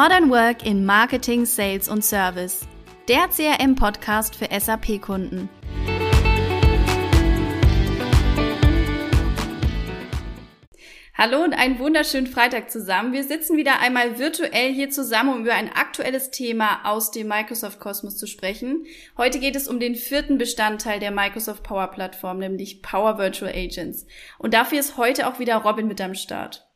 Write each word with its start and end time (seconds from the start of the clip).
Modern 0.00 0.30
Work 0.30 0.64
in 0.64 0.86
Marketing, 0.86 1.44
Sales 1.44 1.88
und 1.88 2.04
Service. 2.04 2.60
Der 3.08 3.26
CRM-Podcast 3.26 4.36
für 4.36 4.46
SAP-Kunden. 4.48 5.48
Hallo 11.14 11.42
und 11.42 11.52
einen 11.52 11.80
wunderschönen 11.80 12.28
Freitag 12.28 12.70
zusammen. 12.70 13.12
Wir 13.12 13.24
sitzen 13.24 13.56
wieder 13.56 13.80
einmal 13.80 14.20
virtuell 14.20 14.72
hier 14.72 14.88
zusammen, 14.90 15.34
um 15.34 15.40
über 15.40 15.54
ein 15.54 15.72
aktuelles 15.72 16.30
Thema 16.30 16.82
aus 16.84 17.10
dem 17.10 17.26
Microsoft 17.26 17.80
Kosmos 17.80 18.16
zu 18.16 18.28
sprechen. 18.28 18.86
Heute 19.16 19.40
geht 19.40 19.56
es 19.56 19.66
um 19.66 19.80
den 19.80 19.96
vierten 19.96 20.38
Bestandteil 20.38 21.00
der 21.00 21.10
Microsoft 21.10 21.64
Power 21.64 21.88
Plattform, 21.88 22.38
nämlich 22.38 22.82
Power 22.82 23.18
Virtual 23.18 23.50
Agents. 23.50 24.06
Und 24.38 24.54
dafür 24.54 24.78
ist 24.78 24.96
heute 24.96 25.26
auch 25.26 25.40
wieder 25.40 25.56
Robin 25.56 25.88
mit 25.88 26.00
am 26.00 26.14
Start. 26.14 26.68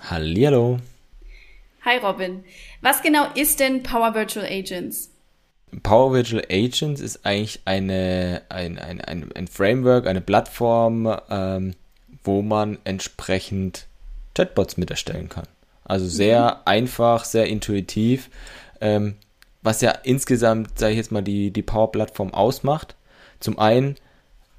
Hallihallo. 0.00 0.78
Hi 1.82 1.96
Robin. 1.96 2.44
Was 2.82 3.02
genau 3.02 3.26
ist 3.34 3.58
denn 3.58 3.82
Power 3.82 4.14
Virtual 4.14 4.44
Agents? 4.44 5.10
Power 5.82 6.12
Virtual 6.12 6.44
Agents 6.50 7.00
ist 7.00 7.24
eigentlich 7.24 7.60
eine, 7.64 8.42
ein, 8.50 8.78
ein, 8.78 9.00
ein, 9.00 9.32
ein 9.32 9.46
Framework, 9.46 10.06
eine 10.06 10.20
Plattform, 10.20 11.16
ähm, 11.30 11.74
wo 12.22 12.42
man 12.42 12.78
entsprechend 12.84 13.86
Chatbots 14.34 14.76
mit 14.76 14.90
erstellen 14.90 15.30
kann. 15.30 15.46
Also 15.84 16.06
sehr 16.06 16.56
mhm. 16.56 16.60
einfach, 16.66 17.24
sehr 17.24 17.46
intuitiv, 17.46 18.28
ähm, 18.82 19.16
was 19.62 19.80
ja 19.80 19.90
insgesamt, 19.90 20.78
sage 20.78 20.92
ich 20.92 20.98
jetzt 20.98 21.12
mal, 21.12 21.22
die, 21.22 21.50
die 21.50 21.62
Power-Plattform 21.62 22.34
ausmacht. 22.34 22.94
Zum 23.40 23.58
einen, 23.58 23.96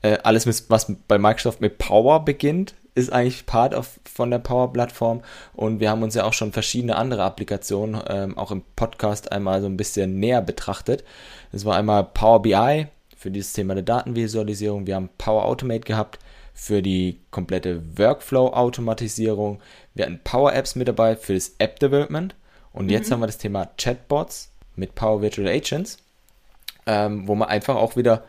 äh, 0.02 0.18
alles, 0.24 0.48
was 0.70 0.96
bei 1.08 1.20
Microsoft 1.20 1.62
mit 1.62 1.78
Power 1.78 2.26
beginnt, 2.26 2.74
ist 2.94 3.12
eigentlich 3.12 3.46
Part 3.46 3.74
of, 3.74 4.00
von 4.12 4.32
der 4.32 4.40
Power-Plattform 4.40 5.22
und 5.54 5.80
wir 5.80 5.90
haben 5.90 6.04
uns 6.04 6.16
ja 6.16 6.26
auch 6.26 6.34
schon 6.34 6.52
verschiedene 6.52 6.96
andere 6.96 7.24
Applikationen 7.24 8.02
ähm, 8.08 8.38
auch 8.38 8.52
im 8.52 8.64
Podcast 8.76 9.32
einmal 9.32 9.62
so 9.62 9.68
ein 9.68 9.78
bisschen 9.78 10.20
näher 10.20 10.42
betrachtet. 10.42 11.04
Das 11.52 11.66
war 11.66 11.78
einmal 11.78 12.04
Power 12.04 12.42
BI 12.42 12.88
für 13.16 13.32
dieses 13.32 13.54
Thema 13.54 13.76
der 13.76 13.84
Datenvisualisierung, 13.84 14.88
wir 14.88 14.96
haben 14.96 15.10
Power 15.18 15.46
Automate 15.46 15.82
gehabt, 15.82 16.20
für 16.54 16.82
die 16.82 17.20
komplette 17.32 17.82
Workflow-Automatisierung. 17.98 19.60
Wir 19.94 20.06
hatten 20.06 20.20
Power 20.24 20.54
Apps 20.54 20.76
mit 20.76 20.88
dabei 20.88 21.16
für 21.16 21.34
das 21.34 21.56
App 21.58 21.80
Development. 21.80 22.36
Und 22.74 22.86
mhm. 22.86 22.92
jetzt 22.92 23.12
haben 23.12 23.20
wir 23.20 23.28
das 23.28 23.38
Thema 23.38 23.70
Chatbots 23.78 24.52
mit 24.76 24.96
Power 24.96 25.22
Virtual 25.22 25.48
Agents, 25.48 25.98
ähm, 26.86 27.28
wo 27.28 27.36
man 27.36 27.50
einfach 27.50 27.76
auch 27.76 27.96
wieder 27.96 28.26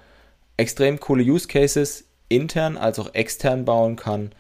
extrem 0.57 0.99
coole 1.01 1.23
Use 1.23 1.49
Cases 1.49 2.05
intern 2.29 2.77
als 2.79 2.99
auch 2.99 3.15
extern 3.15 3.65
bauen 3.65 3.97
kann, 3.97 4.33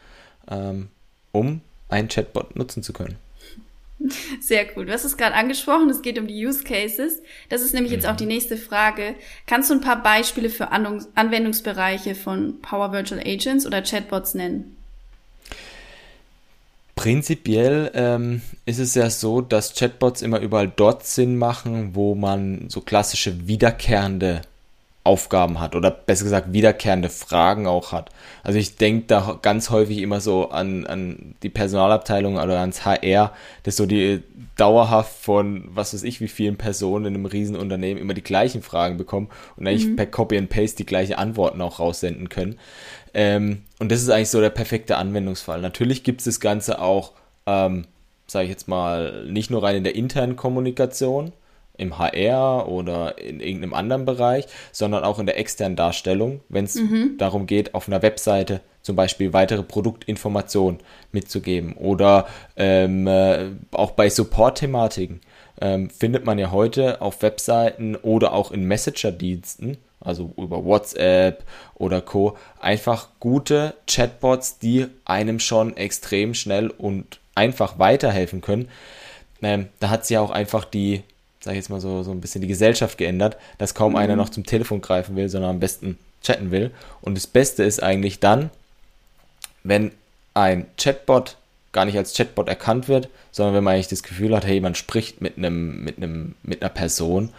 ähm, 0.50 0.88
um 1.32 1.60
einen 1.88 2.08
Chatbot 2.08 2.56
nutzen 2.56 2.82
zu 2.82 2.92
können. 2.92 3.16
Sehr 4.40 4.64
gut. 4.64 4.88
Du 4.88 4.92
hast 4.92 5.04
es 5.04 5.16
gerade 5.16 5.34
angesprochen, 5.34 5.88
es 5.90 6.02
geht 6.02 6.18
um 6.18 6.26
die 6.26 6.46
Use 6.46 6.64
Cases. 6.64 7.22
Das 7.48 7.62
ist 7.62 7.72
nämlich 7.74 7.92
jetzt 7.92 8.06
auch 8.06 8.16
die 8.16 8.24
mhm. 8.24 8.30
nächste 8.30 8.56
Frage. 8.56 9.14
Kannst 9.46 9.70
du 9.70 9.74
ein 9.74 9.80
paar 9.80 10.02
Beispiele 10.02 10.50
für 10.50 10.72
Anwendungsbereiche 10.72 12.14
von 12.14 12.60
Power 12.60 12.92
Virtual 12.92 13.20
Agents 13.20 13.66
oder 13.66 13.82
Chatbots 13.82 14.34
nennen? 14.34 14.76
Prinzipiell 16.94 17.90
ähm, 17.94 18.42
ist 18.66 18.78
es 18.78 18.94
ja 18.94 19.08
so, 19.10 19.40
dass 19.40 19.74
Chatbots 19.74 20.22
immer 20.22 20.40
überall 20.40 20.70
dort 20.74 21.06
Sinn 21.06 21.36
machen, 21.36 21.94
wo 21.94 22.14
man 22.14 22.68
so 22.68 22.80
klassische 22.80 23.46
wiederkehrende 23.46 24.42
Aufgaben 25.04 25.58
hat 25.58 25.74
oder 25.74 25.90
besser 25.90 26.22
gesagt 26.22 26.52
wiederkehrende 26.52 27.08
Fragen 27.08 27.66
auch 27.66 27.90
hat. 27.90 28.10
Also 28.44 28.60
ich 28.60 28.76
denke 28.76 29.06
da 29.08 29.38
ganz 29.42 29.70
häufig 29.70 29.98
immer 29.98 30.20
so 30.20 30.50
an, 30.50 30.86
an 30.86 31.34
die 31.42 31.48
Personalabteilung 31.48 32.36
oder 32.36 32.60
ans 32.60 32.84
HR, 32.84 33.32
das 33.64 33.76
so 33.76 33.86
die 33.86 34.22
dauerhaft 34.56 35.16
von 35.24 35.64
was 35.66 35.92
weiß 35.92 36.04
ich 36.04 36.20
wie 36.20 36.28
vielen 36.28 36.56
Personen 36.56 37.06
in 37.06 37.14
einem 37.14 37.26
Riesenunternehmen 37.26 38.00
immer 38.00 38.14
die 38.14 38.22
gleichen 38.22 38.62
Fragen 38.62 38.96
bekommen 38.96 39.28
und 39.56 39.66
eigentlich 39.66 39.86
mhm. 39.86 39.96
per 39.96 40.06
Copy 40.06 40.38
and 40.38 40.50
Paste 40.50 40.76
die 40.76 40.86
gleichen 40.86 41.14
Antworten 41.14 41.60
auch 41.62 41.80
raussenden 41.80 42.28
können. 42.28 42.58
Ähm, 43.12 43.62
und 43.80 43.90
das 43.90 44.02
ist 44.02 44.08
eigentlich 44.08 44.30
so 44.30 44.40
der 44.40 44.50
perfekte 44.50 44.98
Anwendungsfall. 44.98 45.60
Natürlich 45.60 46.04
gibt 46.04 46.20
es 46.20 46.26
das 46.26 46.38
Ganze 46.38 46.80
auch, 46.80 47.12
ähm, 47.46 47.86
sage 48.28 48.44
ich 48.44 48.50
jetzt 48.50 48.68
mal, 48.68 49.26
nicht 49.26 49.50
nur 49.50 49.64
rein 49.64 49.76
in 49.76 49.84
der 49.84 49.96
internen 49.96 50.36
Kommunikation, 50.36 51.32
im 51.82 51.98
HR 51.98 52.68
oder 52.68 53.18
in 53.18 53.40
irgendeinem 53.40 53.74
anderen 53.74 54.04
Bereich, 54.04 54.46
sondern 54.72 55.04
auch 55.04 55.18
in 55.18 55.26
der 55.26 55.38
externen 55.38 55.76
Darstellung, 55.76 56.40
wenn 56.48 56.64
es 56.64 56.76
mhm. 56.76 57.16
darum 57.18 57.46
geht, 57.46 57.74
auf 57.74 57.88
einer 57.88 58.02
Webseite 58.02 58.60
zum 58.82 58.96
Beispiel 58.96 59.32
weitere 59.32 59.62
Produktinformationen 59.62 60.80
mitzugeben 61.12 61.74
oder 61.74 62.26
ähm, 62.56 63.06
äh, 63.06 63.50
auch 63.70 63.92
bei 63.92 64.10
Support-Thematiken 64.10 65.20
ähm, 65.60 65.90
findet 65.90 66.24
man 66.24 66.38
ja 66.38 66.50
heute 66.50 67.00
auf 67.00 67.22
Webseiten 67.22 67.96
oder 67.96 68.32
auch 68.32 68.50
in 68.50 68.64
Messenger-Diensten, 68.64 69.76
also 70.00 70.32
über 70.36 70.64
WhatsApp 70.64 71.44
oder 71.74 72.00
Co, 72.00 72.36
einfach 72.60 73.08
gute 73.20 73.74
Chatbots, 73.86 74.58
die 74.58 74.86
einem 75.04 75.38
schon 75.38 75.76
extrem 75.76 76.34
schnell 76.34 76.68
und 76.68 77.20
einfach 77.34 77.78
weiterhelfen 77.78 78.40
können. 78.40 78.68
Ähm, 79.42 79.68
da 79.80 79.90
hat 79.90 80.06
sie 80.06 80.14
ja 80.14 80.20
auch 80.20 80.30
einfach 80.30 80.64
die 80.64 81.02
sag 81.42 81.52
ich 81.52 81.58
jetzt 81.58 81.70
mal 81.70 81.80
so, 81.80 82.02
so 82.02 82.12
ein 82.12 82.20
bisschen 82.20 82.40
die 82.40 82.48
Gesellschaft 82.48 82.98
geändert, 82.98 83.36
dass 83.58 83.74
kaum 83.74 83.92
mhm. 83.92 83.98
einer 83.98 84.16
noch 84.16 84.28
zum 84.28 84.44
Telefon 84.44 84.80
greifen 84.80 85.16
will, 85.16 85.28
sondern 85.28 85.50
am 85.50 85.60
besten 85.60 85.98
chatten 86.22 86.50
will. 86.50 86.70
Und 87.00 87.16
das 87.16 87.26
Beste 87.26 87.64
ist 87.64 87.82
eigentlich 87.82 88.20
dann, 88.20 88.50
wenn 89.64 89.92
ein 90.34 90.66
Chatbot 90.78 91.36
gar 91.72 91.84
nicht 91.84 91.96
als 91.96 92.14
Chatbot 92.14 92.48
erkannt 92.48 92.88
wird, 92.88 93.08
sondern 93.32 93.54
wenn 93.54 93.64
man 93.64 93.74
eigentlich 93.74 93.88
das 93.88 94.02
Gefühl 94.02 94.36
hat, 94.36 94.46
hey, 94.46 94.60
man 94.60 94.74
spricht 94.74 95.20
mit 95.20 95.36
einem, 95.36 95.82
mit 95.82 95.96
einem, 95.96 96.34
mit 96.42 96.62
einer 96.62 96.70
Person. 96.70 97.30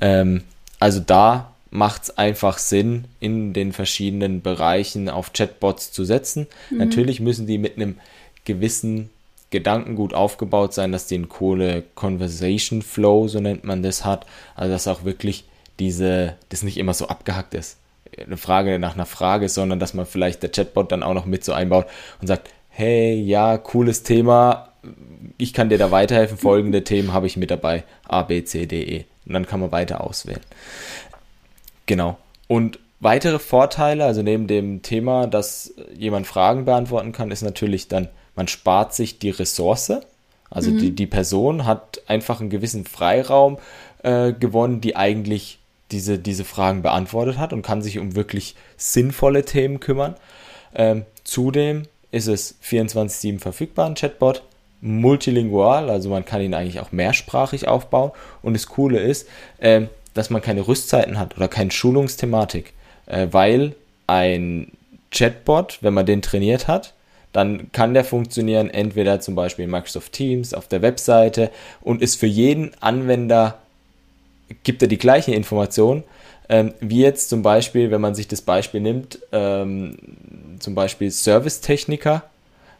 Ähm, 0.00 0.42
also 0.80 1.00
da 1.00 1.52
macht 1.70 2.04
es 2.04 2.18
einfach 2.18 2.58
Sinn, 2.58 3.04
in 3.20 3.52
den 3.52 3.72
verschiedenen 3.72 4.42
Bereichen 4.42 5.08
auf 5.08 5.32
Chatbots 5.32 5.92
zu 5.92 6.04
setzen. 6.04 6.46
Mhm. 6.70 6.78
Natürlich 6.78 7.20
müssen 7.20 7.46
die 7.46 7.58
mit 7.58 7.76
einem 7.76 7.98
gewissen 8.44 9.10
Gedanken 9.50 9.94
gut 9.94 10.12
aufgebaut 10.12 10.74
sein, 10.74 10.92
dass 10.92 11.06
die 11.06 11.14
einen 11.14 11.28
coole 11.28 11.82
Conversation 11.94 12.82
Flow, 12.82 13.28
so 13.28 13.40
nennt 13.40 13.64
man 13.64 13.82
das, 13.82 14.04
hat. 14.04 14.26
Also 14.54 14.72
dass 14.72 14.88
auch 14.88 15.04
wirklich 15.04 15.44
diese, 15.78 16.36
das 16.50 16.62
nicht 16.62 16.76
immer 16.76 16.94
so 16.94 17.08
abgehackt 17.08 17.54
ist. 17.54 17.78
Eine 18.18 18.36
Frage 18.36 18.78
nach 18.78 18.94
einer 18.94 19.06
Frage, 19.06 19.48
sondern 19.48 19.78
dass 19.78 19.94
man 19.94 20.06
vielleicht 20.06 20.42
der 20.42 20.50
Chatbot 20.50 20.92
dann 20.92 21.02
auch 21.02 21.14
noch 21.14 21.26
mit 21.26 21.44
so 21.44 21.52
einbaut 21.52 21.86
und 22.20 22.26
sagt, 22.26 22.50
hey, 22.68 23.14
ja, 23.14 23.58
cooles 23.58 24.02
Thema, 24.02 24.72
ich 25.36 25.52
kann 25.52 25.68
dir 25.68 25.78
da 25.78 25.90
weiterhelfen, 25.90 26.36
folgende 26.36 26.84
Themen 26.84 27.12
habe 27.12 27.26
ich 27.26 27.36
mit 27.36 27.50
dabei, 27.50 27.84
A, 28.06 28.22
B, 28.22 28.44
C, 28.44 28.66
D, 28.66 28.82
E. 28.82 29.04
Und 29.26 29.34
dann 29.34 29.46
kann 29.46 29.60
man 29.60 29.72
weiter 29.72 30.02
auswählen. 30.02 30.40
Genau. 31.86 32.18
Und 32.48 32.78
weitere 33.00 33.38
Vorteile, 33.38 34.04
also 34.04 34.22
neben 34.22 34.46
dem 34.46 34.82
Thema, 34.82 35.26
dass 35.26 35.74
jemand 35.96 36.26
Fragen 36.26 36.64
beantworten 36.64 37.12
kann, 37.12 37.30
ist 37.30 37.42
natürlich 37.42 37.88
dann 37.88 38.08
man 38.38 38.46
spart 38.46 38.94
sich 38.94 39.18
die 39.18 39.30
Ressource. 39.30 39.92
Also 40.48 40.70
mhm. 40.70 40.78
die, 40.78 40.90
die 40.92 41.08
Person 41.08 41.66
hat 41.66 42.00
einfach 42.06 42.40
einen 42.40 42.50
gewissen 42.50 42.86
Freiraum 42.86 43.58
äh, 44.04 44.32
gewonnen, 44.32 44.80
die 44.80 44.94
eigentlich 44.94 45.58
diese, 45.90 46.18
diese 46.20 46.44
Fragen 46.44 46.82
beantwortet 46.82 47.36
hat 47.36 47.52
und 47.52 47.62
kann 47.62 47.82
sich 47.82 47.98
um 47.98 48.14
wirklich 48.14 48.54
sinnvolle 48.76 49.44
Themen 49.44 49.80
kümmern. 49.80 50.14
Ähm, 50.72 51.04
zudem 51.24 51.82
ist 52.12 52.28
es 52.28 52.54
24-7 52.64 53.40
verfügbar, 53.40 53.86
ein 53.86 53.96
Chatbot, 53.96 54.44
multilingual, 54.80 55.90
also 55.90 56.08
man 56.08 56.24
kann 56.24 56.40
ihn 56.40 56.54
eigentlich 56.54 56.78
auch 56.78 56.92
mehrsprachig 56.92 57.66
aufbauen. 57.66 58.12
Und 58.40 58.54
das 58.54 58.68
Coole 58.68 59.00
ist, 59.00 59.28
äh, 59.58 59.86
dass 60.14 60.30
man 60.30 60.42
keine 60.42 60.68
Rüstzeiten 60.68 61.18
hat 61.18 61.36
oder 61.36 61.48
keine 61.48 61.72
Schulungsthematik, 61.72 62.72
äh, 63.08 63.28
weil 63.30 63.74
ein 64.06 64.72
Chatbot, 65.10 65.78
wenn 65.80 65.94
man 65.94 66.06
den 66.06 66.22
trainiert 66.22 66.68
hat, 66.68 66.94
dann 67.32 67.70
kann 67.72 67.94
der 67.94 68.04
funktionieren 68.04 68.70
entweder 68.70 69.20
zum 69.20 69.34
Beispiel 69.34 69.64
in 69.64 69.70
Microsoft 69.70 70.12
Teams 70.12 70.54
auf 70.54 70.68
der 70.68 70.82
Webseite 70.82 71.50
und 71.80 72.02
ist 72.02 72.18
für 72.18 72.26
jeden 72.26 72.70
Anwender, 72.80 73.58
gibt 74.62 74.82
er 74.82 74.88
die 74.88 74.98
gleichen 74.98 75.34
Informationen, 75.34 76.04
ähm, 76.48 76.72
wie 76.80 77.02
jetzt 77.02 77.28
zum 77.28 77.42
Beispiel, 77.42 77.90
wenn 77.90 78.00
man 78.00 78.14
sich 78.14 78.28
das 78.28 78.40
Beispiel 78.40 78.80
nimmt, 78.80 79.18
ähm, 79.32 79.96
zum 80.58 80.74
Beispiel 80.74 81.10
Servicetechniker 81.10 82.24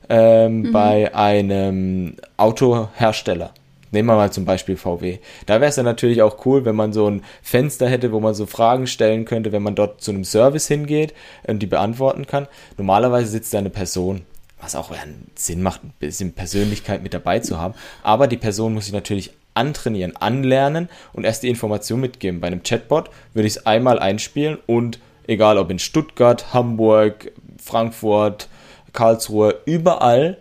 ähm, 0.09 0.63
mhm. 0.63 0.73
bei 0.73 1.15
einem 1.15 2.17
Autohersteller. 2.39 3.53
Nehmen 3.91 4.09
wir 4.09 4.17
mal 4.17 4.33
zum 4.33 4.45
Beispiel 4.45 4.77
VW. 4.77 5.19
Da 5.47 5.61
wäre 5.61 5.71
es 5.71 5.77
ja 5.77 5.83
natürlich 5.83 6.23
auch 6.23 6.45
cool, 6.47 6.65
wenn 6.65 6.77
man 6.77 6.93
so 6.93 7.09
ein 7.09 7.23
Fenster 7.43 7.89
hätte, 7.89 8.13
wo 8.13 8.21
man 8.21 8.35
so 8.35 8.47
Fragen 8.47 8.87
stellen 8.87 9.25
könnte, 9.25 9.53
wenn 9.53 9.63
man 9.63 9.75
dort 9.75 10.01
zu 10.01 10.11
einem 10.11 10.25
Service 10.25 10.69
hingeht 10.69 11.15
und 11.47 11.61
die 11.61 11.67
beantworten 11.67 12.27
kann. 12.27 12.47
Normalerweise 12.77 13.31
sitzt 13.31 13.55
da 13.55 13.59
eine 13.59 13.71
Person 13.71 14.23
was 14.61 14.75
auch 14.75 14.91
einen 14.91 15.31
Sinn 15.35 15.63
macht, 15.63 15.85
ein 15.85 15.93
bisschen 15.99 16.33
Persönlichkeit 16.33 17.03
mit 17.03 17.15
dabei 17.15 17.39
zu 17.39 17.59
haben. 17.59 17.75
Aber 18.03 18.27
die 18.27 18.37
Person 18.37 18.75
muss 18.75 18.87
sich 18.87 18.93
natürlich 18.93 19.31
antrainieren, 19.55 20.17
anlernen 20.17 20.89
und 21.13 21.25
erst 21.25 21.43
die 21.43 21.49
Information 21.49 22.01
mitgeben. 22.01 22.41
Bei 22.41 22.47
einem 22.47 22.63
Chatbot 22.63 23.11
würde 23.35 23.47
ich 23.47 23.57
es 23.57 23.67
einmal 23.67 23.99
einspielen 23.99 24.59
und 24.67 24.99
egal 25.27 25.59
ob 25.59 25.71
in 25.71 25.79
Stuttgart, 25.79 26.53
Hamburg, 26.55 27.33
Frankfurt, 27.63 28.49
Karlsruhe, 28.93 29.61
überall 29.65 30.39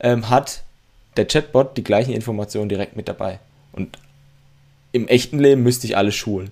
ähm, 0.00 0.30
hat 0.30 0.64
der 1.16 1.26
Chatbot 1.26 1.76
die 1.76 1.84
gleichen 1.84 2.12
Informationen 2.12 2.68
direkt 2.68 2.96
mit 2.96 3.08
dabei. 3.08 3.40
Und 3.72 3.98
im 4.92 5.08
echten 5.08 5.38
Leben 5.38 5.62
müsste 5.62 5.86
ich 5.86 5.96
alle 5.96 6.12
schulen. 6.12 6.50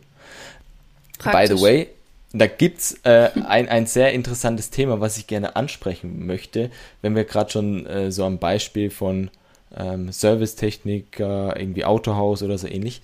Praktisch. 1.19 1.50
By 1.50 1.56
the 1.56 1.62
way, 1.62 1.88
da 2.32 2.47
gibt's 2.47 2.99
äh, 3.05 3.31
ein, 3.47 3.69
ein 3.69 3.87
sehr 3.87 4.12
interessantes 4.12 4.70
Thema, 4.70 5.00
was 5.00 5.19
ich 5.19 5.26
gerne 5.26 5.55
ansprechen 5.55 6.26
möchte, 6.26 6.70
wenn 7.03 7.14
wir 7.14 7.25
gerade 7.25 7.50
schon 7.50 7.87
äh, 7.87 8.11
so 8.11 8.25
am 8.25 8.38
Beispiel 8.38 8.91
von 8.91 9.31
ähm, 9.76 10.11
Servicetechniker, 10.11 11.55
irgendwie 11.56 11.85
Autohaus 11.85 12.43
oder 12.43 12.58
so 12.58 12.67
ähnlich. 12.67 13.03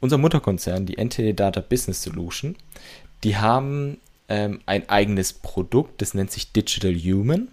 Unser 0.00 0.18
Mutterkonzern, 0.18 0.86
die 0.86 0.96
NTD 0.96 1.34
Data 1.34 1.60
Business 1.60 2.02
Solution, 2.02 2.56
die 3.22 3.36
haben 3.36 3.98
ähm, 4.28 4.60
ein 4.66 4.88
eigenes 4.88 5.32
Produkt, 5.34 6.00
das 6.00 6.14
nennt 6.14 6.30
sich 6.30 6.52
Digital 6.52 6.94
Human. 6.94 7.48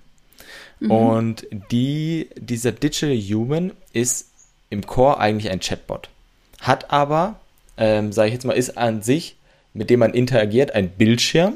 Mhm. 0.79 0.91
Und 0.91 1.47
die, 1.71 2.29
dieser 2.35 2.71
Digital 2.71 3.17
Human 3.17 3.73
ist 3.93 4.29
im 4.69 4.85
Core 4.85 5.19
eigentlich 5.19 5.51
ein 5.51 5.59
Chatbot. 5.59 6.09
Hat 6.61 6.91
aber, 6.91 7.39
ähm, 7.77 8.11
sage 8.11 8.27
ich 8.29 8.33
jetzt 8.33 8.45
mal, 8.45 8.53
ist 8.53 8.77
an 8.77 9.01
sich, 9.01 9.35
mit 9.73 9.89
dem 9.89 9.99
man 9.99 10.13
interagiert, 10.13 10.71
ein 10.71 10.89
Bildschirm. 10.89 11.55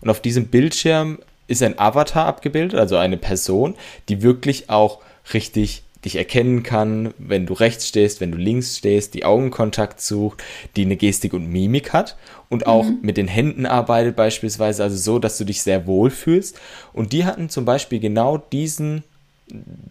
Und 0.00 0.10
auf 0.10 0.20
diesem 0.20 0.48
Bildschirm 0.48 1.18
ist 1.46 1.62
ein 1.62 1.78
Avatar 1.78 2.26
abgebildet, 2.26 2.78
also 2.78 2.96
eine 2.96 3.16
Person, 3.16 3.74
die 4.08 4.22
wirklich 4.22 4.70
auch 4.70 5.00
richtig 5.32 5.82
dich 6.04 6.16
erkennen 6.16 6.62
kann, 6.62 7.12
wenn 7.18 7.46
du 7.46 7.54
rechts 7.54 7.88
stehst, 7.88 8.20
wenn 8.20 8.30
du 8.30 8.38
links 8.38 8.78
stehst, 8.78 9.14
die 9.14 9.24
Augenkontakt 9.24 10.00
sucht, 10.00 10.42
die 10.76 10.82
eine 10.82 10.96
Gestik 10.96 11.34
und 11.34 11.50
Mimik 11.50 11.92
hat 11.92 12.16
und 12.48 12.66
auch 12.66 12.84
mhm. 12.84 12.98
mit 13.02 13.16
den 13.16 13.28
Händen 13.28 13.66
arbeitet 13.66 14.14
beispielsweise, 14.14 14.84
also 14.84 14.96
so, 14.96 15.18
dass 15.18 15.38
du 15.38 15.44
dich 15.44 15.62
sehr 15.62 15.86
wohl 15.86 16.10
fühlst. 16.10 16.60
Und 16.92 17.12
die 17.12 17.24
hatten 17.24 17.48
zum 17.48 17.64
Beispiel 17.64 17.98
genau 17.98 18.38
diesen 18.38 19.02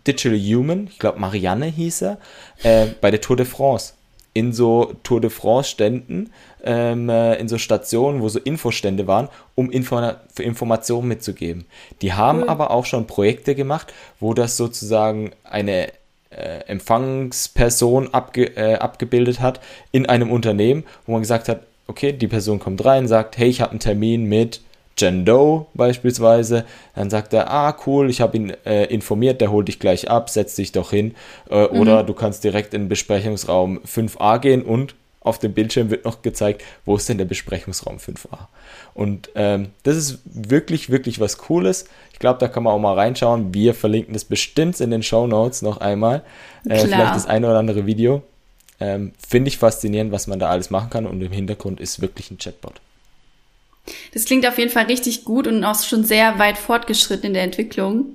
Digital 0.05 0.39
Human, 0.39 0.87
ich 0.91 0.99
glaube 0.99 1.19
Marianne 1.19 1.65
hieß 1.65 2.03
er, 2.03 2.19
äh, 2.63 2.87
bei 3.01 3.11
der 3.11 3.21
Tour 3.21 3.35
de 3.35 3.45
France. 3.45 3.93
In 4.33 4.53
so 4.53 4.93
Tour 5.03 5.19
de 5.19 5.31
France 5.31 5.71
Ständen, 5.71 6.31
ähm, 6.67 7.09
äh, 7.09 7.35
in 7.35 7.47
so 7.47 7.57
Stationen, 7.57 8.21
wo 8.21 8.29
so 8.29 8.39
Infostände 8.39 9.07
waren, 9.07 9.29
um 9.55 9.71
Info 9.71 9.99
für 10.33 10.43
Informationen 10.43 11.07
mitzugeben. 11.07 11.65
Die 12.01 12.13
haben 12.13 12.41
cool. 12.41 12.49
aber 12.49 12.71
auch 12.71 12.85
schon 12.85 13.07
Projekte 13.07 13.55
gemacht, 13.55 13.93
wo 14.19 14.33
das 14.33 14.57
sozusagen 14.57 15.31
eine 15.43 15.87
äh, 16.29 16.59
Empfangsperson 16.67 18.13
abge, 18.13 18.55
äh, 18.57 18.75
abgebildet 18.75 19.39
hat 19.39 19.61
in 19.91 20.05
einem 20.05 20.29
Unternehmen, 20.29 20.83
wo 21.05 21.13
man 21.13 21.21
gesagt 21.21 21.47
hat, 21.47 21.61
okay, 21.87 22.11
die 22.11 22.27
Person 22.27 22.59
kommt 22.59 22.83
rein, 22.83 23.07
sagt, 23.07 23.37
hey, 23.37 23.47
ich 23.47 23.61
habe 23.61 23.71
einen 23.71 23.79
Termin 23.79 24.25
mit 24.25 24.61
Jen 24.97 25.25
Doe 25.25 25.67
beispielsweise, 25.73 26.65
dann 26.95 27.09
sagt 27.09 27.31
er, 27.31 27.49
ah 27.49 27.77
cool, 27.85 28.09
ich 28.09 28.19
habe 28.19 28.35
ihn 28.35 28.53
äh, 28.65 28.85
informiert, 28.85 29.39
der 29.39 29.51
holt 29.51 29.69
dich 29.69 29.79
gleich 29.79 30.09
ab, 30.09 30.29
setz 30.29 30.55
dich 30.55 30.73
doch 30.73 30.89
hin. 30.89 31.15
Äh, 31.49 31.67
mhm. 31.67 31.79
Oder 31.79 32.03
du 32.03 32.13
kannst 32.13 32.43
direkt 32.43 32.73
in 32.73 32.83
den 32.83 32.89
Besprechungsraum 32.89 33.79
5a 33.79 34.39
gehen 34.39 34.63
und 34.63 34.95
auf 35.27 35.39
dem 35.39 35.53
Bildschirm 35.53 35.89
wird 35.89 36.05
noch 36.05 36.21
gezeigt, 36.21 36.63
wo 36.85 36.95
ist 36.95 37.07
denn 37.09 37.17
der 37.17 37.25
Besprechungsraum 37.25 37.97
5a. 37.97 38.47
Und 38.93 39.29
ähm, 39.35 39.69
das 39.83 39.95
ist 39.95 40.19
wirklich, 40.25 40.89
wirklich 40.89 41.19
was 41.19 41.37
Cooles. 41.37 41.85
Ich 42.13 42.19
glaube, 42.19 42.39
da 42.39 42.47
kann 42.47 42.63
man 42.63 42.73
auch 42.73 42.79
mal 42.79 42.95
reinschauen. 42.95 43.53
Wir 43.53 43.73
verlinken 43.73 44.13
das 44.13 44.25
bestimmt 44.25 44.79
in 44.79 44.91
den 44.91 45.03
Show 45.03 45.27
Notes 45.27 45.61
noch 45.61 45.77
einmal. 45.77 46.23
Äh, 46.67 46.79
vielleicht 46.79 47.15
das 47.15 47.27
eine 47.27 47.47
oder 47.47 47.59
andere 47.59 47.85
Video. 47.85 48.23
Ähm, 48.79 49.13
Finde 49.27 49.49
ich 49.49 49.57
faszinierend, 49.57 50.11
was 50.11 50.27
man 50.27 50.39
da 50.39 50.49
alles 50.49 50.69
machen 50.69 50.89
kann. 50.89 51.05
Und 51.05 51.21
im 51.21 51.31
Hintergrund 51.31 51.79
ist 51.79 52.01
wirklich 52.01 52.31
ein 52.31 52.37
Chatbot. 52.37 52.81
Das 54.13 54.25
klingt 54.25 54.47
auf 54.47 54.57
jeden 54.57 54.71
Fall 54.71 54.85
richtig 54.85 55.23
gut 55.25 55.47
und 55.47 55.63
auch 55.63 55.81
schon 55.81 56.03
sehr 56.03 56.39
weit 56.39 56.57
fortgeschritten 56.57 57.27
in 57.27 57.33
der 57.33 57.43
Entwicklung. 57.43 58.05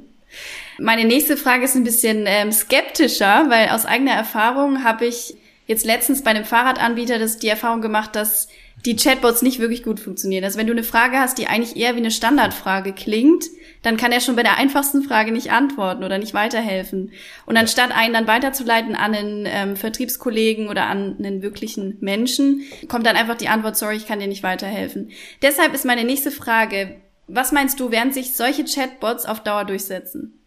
Meine 0.79 1.05
nächste 1.05 1.37
Frage 1.37 1.65
ist 1.65 1.77
ein 1.77 1.85
bisschen 1.85 2.25
ähm, 2.27 2.53
skeptischer, 2.53 3.47
weil 3.49 3.69
aus 3.69 3.87
eigener 3.87 4.13
Erfahrung 4.13 4.85
habe 4.85 5.07
ich 5.07 5.37
jetzt 5.67 5.85
letztens 5.85 6.23
bei 6.23 6.31
einem 6.31 6.45
Fahrradanbieter 6.45 7.19
das 7.19 7.39
die 7.39 7.49
Erfahrung 7.49 7.81
gemacht, 7.81 8.15
dass 8.17 8.49
die 8.85 8.97
Chatbots 8.97 9.43
nicht 9.43 9.61
wirklich 9.61 9.83
gut 9.85 10.01
funktionieren. 10.01 10.45
Also 10.45 10.59
wenn 10.59 10.67
du 10.67 10.73
eine 10.73 10.83
Frage 10.83 11.19
hast, 11.19 11.39
die 11.39 11.47
eigentlich 11.47 11.77
eher 11.77 11.95
wie 11.95 12.01
eine 12.01 12.11
Standardfrage 12.11 12.93
klingt, 12.93 13.45
dann 13.83 13.97
kann 13.97 14.13
er 14.13 14.21
schon 14.21 14.37
bei 14.37 14.43
der 14.43 14.59
einfachsten 14.59 15.03
Frage 15.03 15.33
nicht 15.33 15.51
antworten 15.51 16.05
oder 16.05 16.19
nicht 16.19 16.35
weiterhelfen. 16.35 17.13
Und 17.47 17.57
anstatt 17.57 17.93
einen 17.93 18.15
dann 18.15 18.27
weiterzuleiten 18.27 18.97
an 18.97 19.15
einen 19.15 19.47
ähm, 19.47 19.77
Vertriebskollegen 19.77 20.69
oder 20.69 20.87
an 20.87 21.17
einen 21.19 21.43
wirklichen 21.43 21.97
Menschen, 22.01 22.63
kommt 22.89 23.07
dann 23.07 23.17
einfach 23.17 23.37
die 23.37 23.49
Antwort, 23.49 23.77
sorry, 23.77 23.97
ich 23.97 24.07
kann 24.07 24.21
dir 24.21 24.29
nicht 24.29 24.43
weiterhelfen. 24.43 25.11
Deshalb 25.43 25.75
ist 25.75 25.85
meine 25.85 26.05
nächste 26.05 26.31
Frage, 26.31 26.97
was 27.29 27.53
meinst 27.53 27.79
du, 27.81 27.91
werden 27.91 28.13
sich 28.13 28.35
solche 28.35 28.65
Chatbots 28.65 29.27
auf 29.27 29.43
Dauer 29.43 29.65
durchsetzen? 29.65 30.39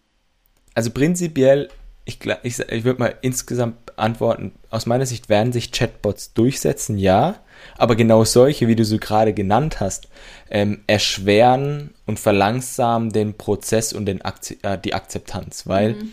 Also 0.74 0.92
prinzipiell, 0.92 1.70
ich, 2.06 2.19
ich, 2.44 2.60
ich 2.60 2.84
würde 2.84 3.00
mal 3.00 3.16
insgesamt 3.22 3.98
antworten, 3.98 4.54
aus 4.69 4.86
meiner 4.86 5.06
Sicht 5.06 5.28
werden 5.28 5.52
sich 5.52 5.72
Chatbots 5.72 6.34
durchsetzen, 6.34 6.98
ja. 6.98 7.36
Aber 7.78 7.96
genau 7.96 8.24
solche, 8.24 8.68
wie 8.68 8.75
du 8.75 8.86
sie 8.86 9.00
gerade 9.00 9.34
genannt 9.34 9.80
hast, 9.80 10.07
ähm, 10.52 10.84
erschweren 10.88 11.94
und 12.06 12.19
verlangsamen 12.19 13.12
den 13.12 13.34
Prozess 13.34 13.92
und 13.92 14.06
den 14.06 14.22
Akze 14.22 14.56
äh, 14.62 14.78
die 14.78 14.94
Akzeptanz. 14.94 15.66
Weil 15.66 15.94
mhm. 15.94 16.12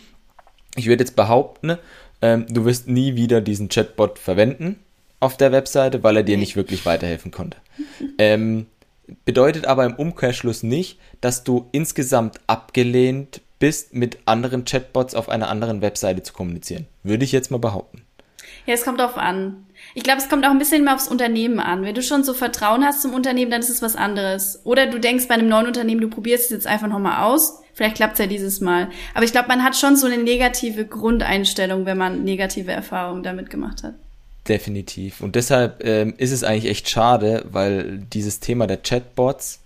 ich 0.76 0.86
würde 0.86 1.02
jetzt 1.02 1.16
behaupten, 1.16 1.76
ähm, 2.22 2.46
du 2.48 2.64
wirst 2.64 2.88
nie 2.88 3.14
wieder 3.16 3.42
diesen 3.42 3.68
Chatbot 3.68 4.18
verwenden 4.18 4.78
auf 5.20 5.36
der 5.36 5.52
Webseite, 5.52 6.02
weil 6.02 6.16
er 6.16 6.22
dir 6.22 6.38
nicht 6.38 6.56
wirklich 6.56 6.86
weiterhelfen 6.86 7.30
konnte. 7.30 7.58
Ähm, 8.18 8.66
bedeutet 9.24 9.66
aber 9.66 9.84
im 9.84 9.94
Umkehrschluss 9.94 10.62
nicht, 10.62 10.98
dass 11.20 11.44
du 11.44 11.68
insgesamt 11.72 12.40
abgelehnt 12.46 13.41
bist, 13.62 13.94
mit 13.94 14.18
anderen 14.24 14.64
Chatbots 14.64 15.14
auf 15.14 15.28
einer 15.28 15.48
anderen 15.48 15.82
Webseite 15.82 16.24
zu 16.24 16.32
kommunizieren. 16.32 16.86
Würde 17.04 17.24
ich 17.24 17.30
jetzt 17.30 17.52
mal 17.52 17.58
behaupten. 17.58 18.02
Ja, 18.66 18.74
es 18.74 18.82
kommt 18.82 18.98
darauf 18.98 19.16
an. 19.16 19.66
Ich 19.94 20.02
glaube, 20.02 20.20
es 20.20 20.28
kommt 20.28 20.44
auch 20.44 20.50
ein 20.50 20.58
bisschen 20.58 20.82
mehr 20.82 20.96
aufs 20.96 21.06
Unternehmen 21.06 21.60
an. 21.60 21.84
Wenn 21.84 21.94
du 21.94 22.02
schon 22.02 22.24
so 22.24 22.34
Vertrauen 22.34 22.84
hast 22.84 23.02
zum 23.02 23.14
Unternehmen, 23.14 23.52
dann 23.52 23.60
ist 23.60 23.70
es 23.70 23.80
was 23.80 23.94
anderes. 23.94 24.58
Oder 24.64 24.86
du 24.86 24.98
denkst 24.98 25.28
bei 25.28 25.34
einem 25.34 25.48
neuen 25.48 25.68
Unternehmen, 25.68 26.00
du 26.00 26.10
probierst 26.10 26.46
es 26.46 26.50
jetzt 26.50 26.66
einfach 26.66 26.88
nochmal 26.88 27.22
aus. 27.22 27.60
Vielleicht 27.72 27.94
klappt's 27.94 28.18
ja 28.18 28.26
dieses 28.26 28.60
Mal. 28.60 28.90
Aber 29.14 29.24
ich 29.24 29.30
glaube, 29.30 29.46
man 29.46 29.62
hat 29.62 29.76
schon 29.76 29.94
so 29.94 30.08
eine 30.08 30.18
negative 30.18 30.84
Grundeinstellung, 30.84 31.86
wenn 31.86 31.96
man 31.96 32.24
negative 32.24 32.72
Erfahrungen 32.72 33.22
damit 33.22 33.48
gemacht 33.48 33.84
hat. 33.84 33.94
Definitiv. 34.48 35.20
Und 35.20 35.36
deshalb 35.36 35.84
ähm, 35.84 36.14
ist 36.18 36.32
es 36.32 36.42
eigentlich 36.42 36.68
echt 36.68 36.90
schade, 36.90 37.44
weil 37.48 37.98
dieses 38.12 38.40
Thema 38.40 38.66
der 38.66 38.78
Chatbots 38.78 39.61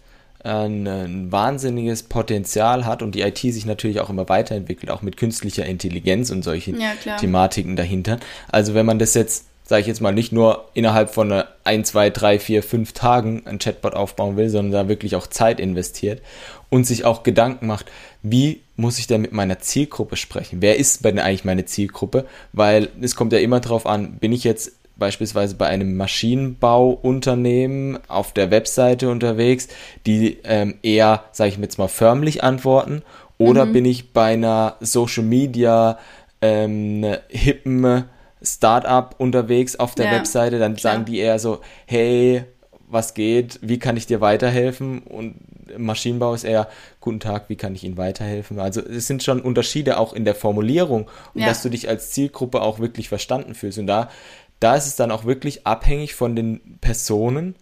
ein, 0.47 0.87
ein, 0.87 1.33
wahnsinniges 1.33 2.05
Potenzial 2.05 2.85
hat 2.85 3.03
und 3.03 3.15
die 3.15 3.23
IT 3.23 3.39
sich 3.39 3.67
natürlich 3.67 4.01
auch 4.01 4.11
immer 4.11 4.29
weiterentwickelt, 4.29 4.91
auch 4.91 5.03
mit 5.03 5.17
künstlicher 5.17 5.67
Intelligenz 5.67 6.31
und 6.31 6.43
solchen 6.43 6.81
ja, 6.81 7.17
Thematiken 7.19 7.77
dahinter. 7.77 8.19
Also 8.49 8.75
wenn 8.75 8.87
man 8.87 8.99
das 8.99 9.15
jetzt, 9.15 9.47
sage 9.65 9.81
ich 9.81 9.87
jetzt 9.87 10.01
mal, 10.01 10.13
nicht 10.13 10.33
nur 10.33 10.69
innerhalb 10.75 11.11
von 11.11 11.43
ein, 11.65 11.85
zwei, 11.85 12.11
drei, 12.11 12.39
vier, 12.39 12.63
fünf 12.63 12.93
Tagen 12.93 13.43
ein 13.47 13.59
Chatbot 13.59 13.95
aufbauen 13.95 14.37
will, 14.37 14.49
sondern 14.49 14.85
da 14.85 14.89
wirklich 14.89 15.17
auch 15.17 15.27
Zeit 15.27 15.59
investiert 15.59 16.23
und 16.71 16.87
sich 16.87 17.05
auch 17.05 17.23
Gedanken 17.23 17.67
macht, 17.67 17.87
wie 18.23 18.63
muss 18.77 18.99
ich 18.99 19.07
denn 19.07 19.23
mit 19.23 19.33
meiner 19.33 19.59
Zielgruppe 19.59 20.17
sprechen? 20.17 20.61
Wer 20.61 20.77
ist 20.77 21.05
denn 21.05 21.19
eigentlich 21.19 21.45
meine 21.45 21.65
Zielgruppe? 21.65 22.27
Weil 22.53 22.89
es 23.01 23.17
kommt 23.17 23.33
ja 23.33 23.39
immer 23.39 23.61
darauf 23.61 23.87
an, 23.87 24.19
bin 24.19 24.33
ich 24.33 24.45
jetzt 24.45 24.73
beispielsweise 24.97 25.57
bei 25.57 25.67
einem 25.67 25.97
Maschinenbauunternehmen 25.97 27.99
auf 28.09 28.33
der 28.33 28.51
Webseite 28.51 29.11
unterwegs, 29.11 29.69
die 30.07 30.39
ähm, 30.45 30.77
eher, 30.83 31.25
sage 31.33 31.51
ich 31.51 31.59
jetzt 31.59 31.79
mal, 31.79 31.89
förmlich 31.89 32.43
antworten? 32.43 33.03
Oder 33.39 33.67
mhm. 33.67 33.73
bin 33.73 33.85
ich 33.85 34.13
bei 34.13 34.33
einer 34.33 34.77
Social 34.81 35.25
Media 35.25 35.99
ähm, 36.41 37.05
hippen 37.29 38.05
Startup 38.43 39.15
unterwegs 39.19 39.77
auf 39.77 39.95
der 39.95 40.07
ja, 40.07 40.13
Webseite? 40.13 40.59
Dann 40.59 40.77
klar. 40.77 40.95
sagen 40.95 41.05
die 41.05 41.19
eher 41.19 41.39
so, 41.39 41.61
hey, 41.87 42.45
was 42.89 43.15
geht? 43.15 43.59
Wie 43.63 43.79
kann 43.79 43.97
ich 43.97 44.07
dir 44.07 44.21
weiterhelfen? 44.21 45.01
Und 45.01 45.37
Maschinenbau 45.77 46.35
ist 46.35 46.45
eher, 46.45 46.69
guten 47.01 47.21
Tag, 47.21 47.49
wie 47.49 47.57
kann 47.57 47.75
ich 47.75 47.85
Ihnen 47.85 47.97
weiterhelfen? 47.97 48.59
Also 48.59 48.81
es 48.81 49.07
sind 49.07 49.23
schon 49.23 49.41
Unterschiede 49.41 49.99
auch 49.99 50.13
in 50.13 50.25
der 50.25 50.35
Formulierung 50.35 51.09
und 51.35 51.41
ja. 51.41 51.49
dass 51.49 51.63
du 51.63 51.69
dich 51.69 51.89
als 51.89 52.11
Zielgruppe 52.11 52.63
auch 52.63 52.79
wirklich 52.79 53.09
verstanden 53.09 53.55
fühlst. 53.55 53.79
Und 53.79 53.87
da 53.87 54.11
da 54.61 54.75
ist 54.77 54.87
es 54.87 54.97
dann 54.97 55.11
auch 55.11 55.25
wirklich 55.25 55.67
abhängig 55.67 56.15
von 56.15 56.35
den 56.35 56.79
Personen, 56.81 57.55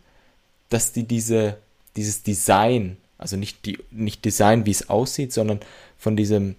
dass 0.69 0.93
die 0.93 1.05
diese, 1.05 1.59
dieses 1.97 2.23
Design, 2.23 2.97
also 3.19 3.37
nicht, 3.37 3.67
die, 3.67 3.79
nicht 3.91 4.25
Design, 4.25 4.67
wie 4.67 4.71
es 4.71 4.89
aussieht, 4.89 5.33
sondern 5.33 5.61
von 5.99 6.17
diesem, 6.17 6.57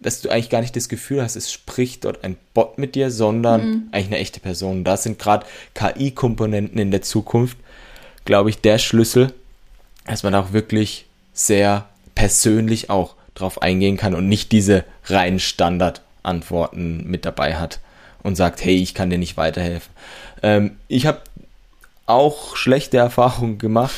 dass 0.00 0.20
du 0.20 0.28
eigentlich 0.28 0.50
gar 0.50 0.60
nicht 0.60 0.76
das 0.76 0.88
Gefühl 0.88 1.22
hast, 1.22 1.36
es 1.36 1.50
spricht 1.50 2.04
dort 2.04 2.22
ein 2.22 2.36
Bot 2.54 2.78
mit 2.78 2.94
dir, 2.94 3.10
sondern 3.10 3.68
mhm. 3.68 3.88
eigentlich 3.92 4.06
eine 4.06 4.18
echte 4.18 4.40
Person. 4.40 4.84
Da 4.84 4.96
sind 4.96 5.18
gerade 5.18 5.46
KI-Komponenten 5.74 6.78
in 6.78 6.90
der 6.90 7.02
Zukunft, 7.02 7.56
glaube 8.24 8.50
ich, 8.50 8.60
der 8.60 8.78
Schlüssel, 8.78 9.32
dass 10.06 10.22
man 10.22 10.34
auch 10.34 10.52
wirklich 10.52 11.06
sehr 11.32 11.88
persönlich 12.14 12.90
auch 12.90 13.14
drauf 13.34 13.62
eingehen 13.62 13.96
kann 13.96 14.14
und 14.14 14.28
nicht 14.28 14.52
diese 14.52 14.84
reinen 15.04 15.38
Standardantworten 15.38 17.08
mit 17.08 17.24
dabei 17.24 17.56
hat 17.56 17.80
und 18.22 18.36
sagt, 18.36 18.64
hey, 18.64 18.76
ich 18.76 18.94
kann 18.94 19.10
dir 19.10 19.18
nicht 19.18 19.36
weiterhelfen. 19.36 19.92
Ähm, 20.42 20.76
ich 20.88 21.06
habe 21.06 21.20
auch 22.06 22.56
schlechte 22.56 22.96
Erfahrungen 22.98 23.58
gemacht 23.58 23.96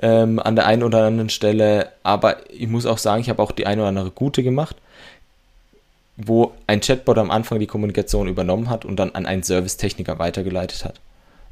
ähm, 0.00 0.38
an 0.38 0.56
der 0.56 0.66
einen 0.66 0.82
oder 0.82 1.04
anderen 1.06 1.30
Stelle, 1.30 1.90
aber 2.02 2.50
ich 2.50 2.68
muss 2.68 2.86
auch 2.86 2.98
sagen, 2.98 3.20
ich 3.20 3.30
habe 3.30 3.42
auch 3.42 3.52
die 3.52 3.66
eine 3.66 3.82
oder 3.82 3.88
andere 3.88 4.10
gute 4.10 4.42
gemacht. 4.42 4.76
wo 6.16 6.52
ein 6.66 6.80
Chatbot 6.80 7.18
am 7.18 7.30
Anfang 7.30 7.60
die 7.60 7.66
Kommunikation 7.66 8.26
übernommen 8.28 8.70
hat 8.70 8.84
und 8.86 8.96
dann 8.96 9.10
an 9.10 9.26
einen 9.26 9.42
Servicetechniker 9.42 10.18
weitergeleitet 10.18 10.84
hat. 10.84 11.00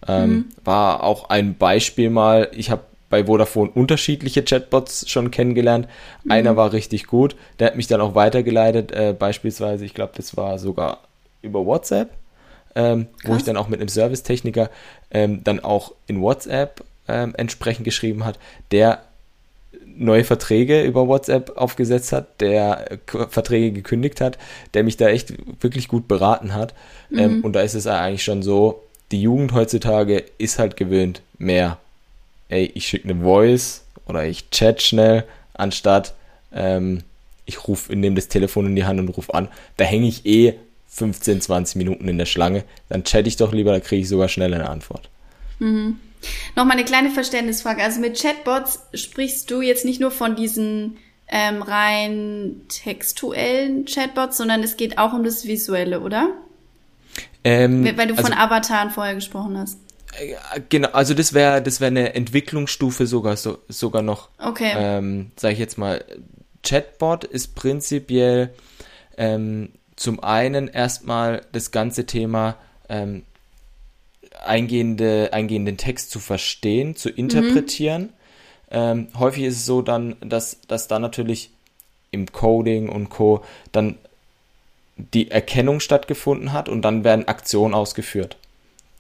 Ähm, 0.09 0.31
mhm. 0.31 0.45
War 0.65 1.03
auch 1.03 1.29
ein 1.29 1.57
Beispiel 1.57 2.11
mal, 2.11 2.51
ich 2.55 2.71
habe 2.71 2.83
bei 3.11 3.27
Vodafone 3.27 3.71
unterschiedliche 3.71 4.43
Chatbots 4.43 5.09
schon 5.09 5.31
kennengelernt. 5.31 5.87
Mhm. 6.25 6.31
Einer 6.31 6.57
war 6.57 6.73
richtig 6.73 7.07
gut, 7.07 7.37
der 7.59 7.69
hat 7.69 7.77
mich 7.77 7.87
dann 7.87 8.01
auch 8.01 8.15
weitergeleitet, 8.15 8.91
äh, 8.93 9.15
beispielsweise, 9.17 9.85
ich 9.85 9.95
glaube, 9.95 10.15
das 10.17 10.37
war 10.37 10.59
sogar 10.59 11.01
über 11.45 11.65
WhatsApp, 11.65 12.11
ähm, 12.75 13.07
wo 13.25 13.37
ich 13.37 13.45
dann 13.45 13.57
auch 13.57 13.69
mit 13.69 13.81
einem 13.81 13.89
Servicetechniker 13.89 14.71
ähm, 15.11 15.45
dann 15.45 15.61
auch 15.61 15.93
in 16.07 16.21
WhatsApp 16.21 16.85
ähm, 17.07 17.35
entsprechend 17.37 17.85
geschrieben 17.85 18.25
hat, 18.25 18.39
der 18.73 19.03
neue 19.97 20.25
Verträge 20.25 20.83
über 20.83 21.07
WhatsApp 21.07 21.57
aufgesetzt 21.57 22.13
hat, 22.13 22.41
der 22.41 22.99
Verträge 23.07 23.73
gekündigt 23.73 24.21
hat, 24.21 24.39
der 24.75 24.83
mich 24.83 24.97
da 24.97 25.09
echt 25.09 25.35
wirklich 25.63 25.89
gut 25.89 26.09
beraten 26.09 26.55
hat. 26.55 26.75
Mhm. 27.11 27.19
Ähm, 27.19 27.45
und 27.45 27.53
da 27.55 27.61
ist 27.63 27.75
es 27.75 27.87
eigentlich 27.87 28.25
schon 28.25 28.43
so, 28.43 28.83
die 29.13 29.23
Jugend 29.23 29.53
heutzutage 29.53 30.25
ist 30.39 30.59
halt 30.59 30.77
gewöhnt 30.77 31.23
mehr, 31.39 31.79
ey, 32.49 32.71
ich 32.75 32.87
schicke 32.87 33.09
eine 33.09 33.23
Voice 33.23 33.85
oder 34.07 34.25
ich 34.25 34.51
chat 34.51 34.83
schnell, 34.83 35.25
anstatt 35.53 36.15
ähm, 36.53 37.03
ich 37.47 37.69
rufe, 37.69 37.95
nehme 37.95 38.17
das 38.17 38.29
Telefon 38.29 38.67
in 38.67 38.77
die 38.77 38.85
Hand 38.85 38.99
und 38.99 39.09
rufe 39.11 39.35
an. 39.35 39.49
Da 39.77 39.85
hänge 39.85 40.09
ich 40.09 40.25
eh 40.27 40.55
15, 40.95 41.41
20 41.41 41.77
Minuten 41.77 42.09
in 42.09 42.19
der 42.19 42.27
Schlange. 42.27 42.65
Dann 42.89 43.05
chatte 43.05 43.29
ich 43.29 43.37
doch 43.37 43.53
lieber, 43.53 43.73
da 43.73 43.81
kriege 43.81 44.03
ich 44.03 44.09
sogar 44.09 44.29
schnell 44.29 44.55
eine 44.55 44.71
Antwort. 44.71 45.11
Mhm. 45.59 45.99
Nochmal 46.55 46.77
eine 46.77 46.85
kleine 46.85 47.11
Verständnisfrage. 47.11 47.83
Also 47.83 48.01
mit 48.01 48.21
Chatbots 48.21 48.81
sprichst 48.95 49.51
du 49.51 49.61
jetzt 49.61 49.85
nicht 49.85 50.01
nur 50.01 50.13
von 50.13 50.37
diesen 50.37 50.97
ähm, 51.27 51.63
rein 51.63 52.63
textuellen 52.69 53.87
Chatbots, 53.87 54.37
sondern 54.37 54.63
es 54.63 54.77
geht 54.77 54.99
auch 54.99 55.13
um 55.13 55.25
das 55.25 55.47
Visuelle, 55.47 56.01
oder? 56.01 56.31
Ähm, 57.43 57.85
Weil 57.85 58.07
du 58.07 58.15
also, 58.15 58.23
von 58.23 58.33
Avataren 58.33 58.91
vorher 58.91 59.17
gesprochen 59.17 59.59
hast. 59.59 59.79
Äh, 60.19 60.61
genau, 60.69 60.91
also 60.91 61.13
das 61.13 61.35
wäre 61.35 61.61
das 61.61 61.81
wäre 61.81 61.89
eine 61.89 62.15
Entwicklungsstufe 62.15 63.07
sogar 63.07 63.37
so, 63.37 63.59
sogar 63.69 64.03
noch. 64.03 64.29
Okay. 64.39 64.73
Ähm, 64.77 65.33
sag 65.37 65.53
ich 65.53 65.59
jetzt 65.59 65.77
mal, 65.77 66.05
Chatbot 66.63 67.25
ist 67.25 67.55
prinzipiell 67.55 68.55
ähm, 69.17 69.71
zum 69.97 70.23
einen 70.23 70.69
erstmal 70.69 71.43
das 71.53 71.71
ganze 71.71 72.07
Thema 72.07 72.57
ähm, 72.89 73.23
eingehende, 74.45 75.31
eingehenden 75.33 75.77
Text 75.77 76.11
zu 76.11 76.19
verstehen, 76.19 76.97
zu 76.97 77.09
interpretieren. 77.09 78.03
Mhm. 78.03 78.09
Ähm, 78.71 79.09
häufig 79.19 79.45
ist 79.45 79.57
es 79.57 79.67
so 79.67 79.83
dann, 79.83 80.17
dass, 80.21 80.59
dass 80.69 80.89
da 80.89 80.99
natürlich 80.99 81.51
im 82.11 82.31
Coding 82.31 82.89
und 82.89 83.11
Co. 83.11 83.45
dann 83.73 83.97
die 84.97 85.31
Erkennung 85.31 85.81
stattgefunden 85.81 86.53
hat 86.53 86.69
und 86.69 86.83
dann 86.83 87.05
werden 87.05 87.27
Aktionen 87.27 87.75
ausgeführt, 87.75 88.37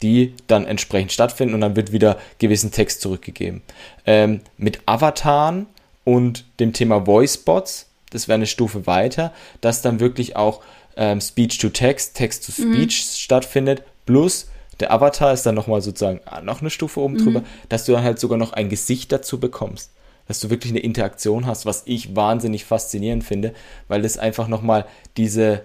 die 0.03 0.35
dann 0.49 0.67
entsprechend 0.67 1.13
stattfinden 1.13 1.55
und 1.55 1.61
dann 1.61 1.77
wird 1.77 1.93
wieder 1.93 2.19
gewissen 2.39 2.73
Text 2.73 3.01
zurückgegeben. 3.01 3.63
Ähm, 4.07 4.41
mit 4.57 4.81
Avataren 4.87 5.67
und 6.05 6.45
dem 6.61 6.73
Thema 6.73 7.07
Voicebots, 7.07 7.87
das 8.11 8.29
wäre 8.29 8.35
eine 8.35 8.47
Stufe 8.47 8.87
weiter, 8.87 9.33
dass 9.61 9.83
dann 9.83 10.01
wirklich 10.01 10.37
auch 10.37 10.63
ähm, 10.97 11.21
Speech 11.21 11.59
to 11.59 11.69
Text, 11.69 12.17
Text 12.17 12.47
to 12.47 12.53
Speech 12.53 13.05
mhm. 13.05 13.17
stattfindet, 13.17 13.83
plus 14.07 14.49
der 14.81 14.93
Avatar 14.93 15.33
ist 15.33 15.47
dann 15.47 15.55
nochmal 15.55 15.81
sozusagen 15.81 16.21
ah, 16.25 16.41
noch 16.41 16.61
eine 16.61 16.71
Stufe 16.71 17.01
oben 17.01 17.15
mhm. 17.15 17.25
drüber, 17.25 17.43
dass 17.69 17.85
du 17.85 17.93
dann 17.93 18.03
halt 18.03 18.19
sogar 18.19 18.39
noch 18.39 18.53
ein 18.53 18.69
Gesicht 18.69 19.13
dazu 19.13 19.39
bekommst. 19.39 19.93
Dass 20.27 20.41
du 20.41 20.51
wirklich 20.51 20.73
eine 20.73 20.81
Interaktion 20.81 21.47
hast, 21.47 21.67
was 21.67 21.83
ich 21.85 22.17
wahnsinnig 22.17 22.65
faszinierend 22.65 23.25
finde, 23.25 23.53
weil 23.89 24.03
das 24.03 24.17
einfach 24.17 24.49
nochmal 24.49 24.87
diese 25.17 25.63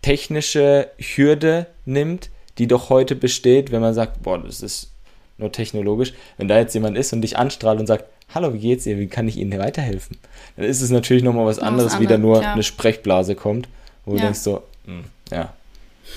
technische 0.00 0.90
Hürde 0.98 1.66
nimmt, 1.84 2.30
die 2.58 2.68
doch 2.68 2.88
heute 2.88 3.16
besteht, 3.16 3.72
wenn 3.72 3.80
man 3.80 3.94
sagt, 3.94 4.22
boah, 4.22 4.38
das 4.38 4.62
ist 4.62 4.92
nur 5.38 5.52
technologisch. 5.52 6.14
Wenn 6.38 6.48
da 6.48 6.58
jetzt 6.58 6.74
jemand 6.74 6.96
ist 6.96 7.12
und 7.12 7.22
dich 7.22 7.36
anstrahlt 7.36 7.80
und 7.80 7.86
sagt, 7.86 8.04
hallo, 8.32 8.54
wie 8.54 8.58
geht's 8.58 8.84
dir, 8.84 8.98
wie 8.98 9.08
kann 9.08 9.28
ich 9.28 9.36
Ihnen 9.36 9.58
weiterhelfen? 9.58 10.16
Dann 10.56 10.66
ist 10.66 10.80
es 10.80 10.90
natürlich 10.90 11.22
nochmal 11.22 11.46
was 11.46 11.58
anderes, 11.58 12.00
wie 12.00 12.06
da 12.06 12.18
nur 12.18 12.40
klar. 12.40 12.54
eine 12.54 12.62
Sprechblase 12.62 13.34
kommt, 13.34 13.68
wo 14.06 14.12
ja. 14.12 14.16
du 14.16 14.22
denkst 14.22 14.40
so, 14.40 14.62
mh, 14.86 14.94
hm, 14.94 15.04
ja. 15.30 15.52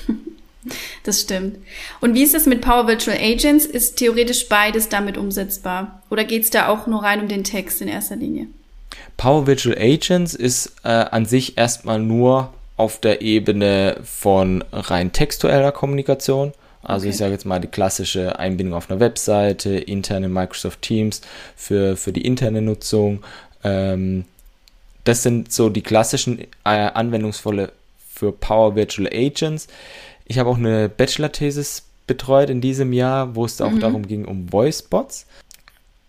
Das 1.04 1.22
stimmt. 1.22 1.58
Und 2.02 2.14
wie 2.14 2.24
ist 2.24 2.36
es 2.36 2.46
mit 2.46 2.62
Power 2.62 2.88
Virtual 2.88 3.18
Agents? 3.18 3.66
Ist 3.66 3.96
theoretisch 3.96 4.50
beides 4.50 4.90
damit 4.90 5.18
umsetzbar? 5.18 6.04
Oder 6.10 6.26
geht 6.26 6.44
es 6.44 6.50
da 6.50 6.68
auch 6.68 6.86
nur 6.86 7.02
rein 7.02 7.22
um 7.22 7.28
den 7.28 7.44
Text 7.44 7.82
in 7.82 7.88
erster 7.88 8.18
Linie? 8.18 8.48
Power 9.18 9.48
Virtual 9.48 9.76
Agents 9.78 10.34
ist 10.34 10.74
äh, 10.84 10.90
an 10.90 11.26
sich 11.26 11.58
erstmal 11.58 12.00
nur 12.00 12.54
auf 12.78 13.00
der 13.00 13.22
Ebene 13.22 13.98
von 14.04 14.64
rein 14.72 15.12
textueller 15.12 15.72
Kommunikation. 15.72 16.54
Also 16.82 17.04
okay. 17.04 17.10
ich 17.10 17.18
sage 17.18 17.34
jetzt 17.34 17.46
mal 17.46 17.60
die 17.60 17.68
klassische 17.68 18.40
Einbindung 18.40 18.76
auf 18.76 18.90
einer 18.90 19.00
Webseite, 19.00 19.78
interne 19.78 20.30
Microsoft 20.30 20.82
Teams 20.82 21.22
für, 21.56 21.98
für 21.98 22.14
die 22.14 22.26
interne 22.26 22.62
Nutzung. 22.62 23.24
Ähm, 23.64 24.26
das 25.04 25.24
sind 25.24 25.52
so 25.52 25.70
die 25.70 25.82
klassischen 25.82 26.40
äh, 26.40 26.46
Anwendungsfälle 26.64 27.74
für 28.20 28.32
Power 28.32 28.76
Virtual 28.76 29.10
Agents. 29.12 29.68
Ich 30.26 30.38
habe 30.38 30.50
auch 30.50 30.58
eine 30.58 30.90
Bachelor-Thesis 30.90 31.84
betreut 32.06 32.50
in 32.50 32.60
diesem 32.60 32.92
Jahr, 32.92 33.36
wo 33.36 33.46
es 33.46 33.62
auch 33.62 33.72
mhm. 33.72 33.80
darum 33.80 34.08
ging, 34.08 34.26
um 34.26 34.50
Voice-Bots 34.50 35.26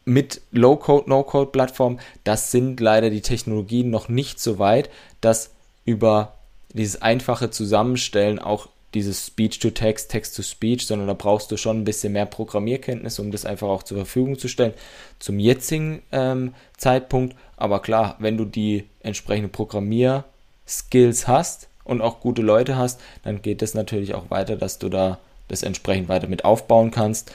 mit 0.05 0.41
Low-Code, 0.51 1.09
No-Code-Plattformen. 1.09 2.01
Das 2.25 2.51
sind 2.51 2.81
leider 2.81 3.11
die 3.11 3.21
Technologien 3.21 3.91
noch 3.91 4.09
nicht 4.09 4.41
so 4.41 4.59
weit, 4.59 4.91
dass 5.21 5.51
über 5.85 6.35
dieses 6.73 7.01
einfache 7.01 7.51
Zusammenstellen 7.51 8.39
auch 8.39 8.69
dieses 8.95 9.27
Speech-to-Text, 9.27 10.11
Text-to-Speech, 10.11 10.87
sondern 10.87 11.07
da 11.07 11.15
brauchst 11.15 11.53
du 11.53 11.57
schon 11.57 11.79
ein 11.79 11.85
bisschen 11.85 12.13
mehr 12.13 12.27
Programmierkenntnis, 12.27 13.21
um 13.21 13.31
das 13.31 13.45
einfach 13.45 13.69
auch 13.69 13.85
zur 13.85 13.99
Verfügung 13.99 14.39
zu 14.39 14.49
stellen 14.49 14.75
zum 15.21 15.39
jetzigen 15.39 16.03
ähm, 16.11 16.55
Zeitpunkt. 16.77 17.37
Aber 17.57 17.81
klar, 17.81 18.17
wenn 18.19 18.37
du 18.37 18.45
die 18.45 18.87
entsprechenden 19.01 19.53
Programmierskills 19.53 21.29
hast, 21.29 21.70
und 21.91 22.01
auch 22.01 22.21
gute 22.21 22.43
Leute 22.43 22.77
hast, 22.77 23.01
dann 23.25 23.43
geht 23.43 23.63
es 23.63 23.75
natürlich 23.75 24.15
auch 24.15 24.31
weiter, 24.31 24.57
dass 24.57 24.79
du 24.79 24.89
da 24.89 25.19
das 25.49 25.63
entsprechend 25.63 26.09
weiter 26.09 26.29
mit 26.29 26.45
aufbauen 26.45 26.91
kannst. 26.91 27.33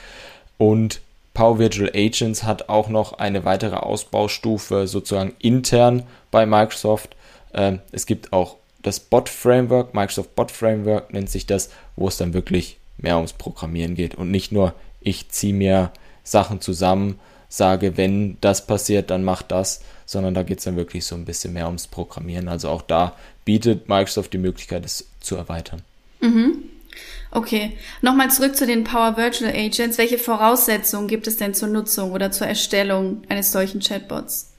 Und 0.58 1.00
Power 1.34 1.58
Virtual 1.58 1.90
Agents 1.94 2.44
hat 2.44 2.68
auch 2.70 2.88
noch 2.88 3.18
eine 3.18 3.44
weitere 3.44 3.76
Ausbaustufe 3.76 4.86
sozusagen 4.86 5.34
intern 5.38 6.04
bei 6.30 6.46
Microsoft. 6.46 7.14
Ähm, 7.52 7.80
es 7.92 8.06
gibt 8.06 8.32
auch 8.32 8.56
das 8.82 9.00
Bot 9.00 9.28
Framework, 9.28 9.94
Microsoft 9.94 10.34
Bot 10.34 10.50
Framework 10.50 11.12
nennt 11.12 11.28
sich 11.28 11.44
das, 11.44 11.70
wo 11.96 12.08
es 12.08 12.16
dann 12.16 12.32
wirklich 12.32 12.78
mehr 12.96 13.16
ums 13.16 13.34
Programmieren 13.34 13.94
geht 13.94 14.14
und 14.14 14.30
nicht 14.30 14.52
nur 14.52 14.72
ich 15.00 15.28
ziehe 15.28 15.52
mir 15.52 15.90
Sachen 16.24 16.60
zusammen, 16.60 17.20
sage, 17.48 17.96
wenn 17.96 18.38
das 18.40 18.66
passiert, 18.66 19.10
dann 19.10 19.22
mach 19.22 19.42
das, 19.42 19.82
sondern 20.04 20.34
da 20.34 20.42
geht 20.42 20.58
es 20.58 20.64
dann 20.64 20.76
wirklich 20.76 21.04
so 21.04 21.14
ein 21.14 21.24
bisschen 21.24 21.52
mehr 21.52 21.66
ums 21.66 21.86
Programmieren. 21.86 22.48
Also 22.48 22.70
auch 22.70 22.82
da 22.82 23.14
bietet 23.46 23.88
Microsoft 23.88 24.34
die 24.34 24.38
Möglichkeit, 24.38 24.84
es 24.84 25.08
zu 25.20 25.36
erweitern. 25.36 25.80
Mhm. 26.20 26.64
Okay, 27.30 27.72
nochmal 28.02 28.30
zurück 28.30 28.56
zu 28.56 28.66
den 28.66 28.84
Power 28.84 29.16
Virtual 29.16 29.50
Agents. 29.50 29.98
Welche 29.98 30.18
Voraussetzungen 30.18 31.08
gibt 31.08 31.26
es 31.26 31.38
denn 31.38 31.54
zur 31.54 31.68
Nutzung 31.68 32.12
oder 32.12 32.30
zur 32.30 32.46
Erstellung 32.46 33.22
eines 33.28 33.52
solchen 33.52 33.80
Chatbots? 33.80 34.52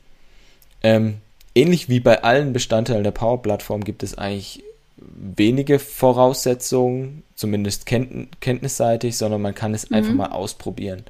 Ähm, 0.84 1.17
ähnlich 1.56 1.89
wie 1.89 2.00
bei 2.00 2.24
allen 2.24 2.53
Bestandteilen 2.53 3.03
der 3.03 3.12
Power-Plattform 3.12 3.84
gibt 3.84 4.03
es 4.03 4.17
eigentlich 4.17 4.63
wenige 4.98 5.79
Voraussetzungen, 5.79 7.24
zumindest 7.36 7.86
kennt, 7.86 8.39
kenntnisseitig, 8.41 9.17
sondern 9.17 9.41
man 9.41 9.56
kann 9.56 9.74
es 9.74 9.89
mhm. 9.89 9.96
einfach 9.96 10.13
mal 10.13 10.32
ausprobieren. 10.32 11.03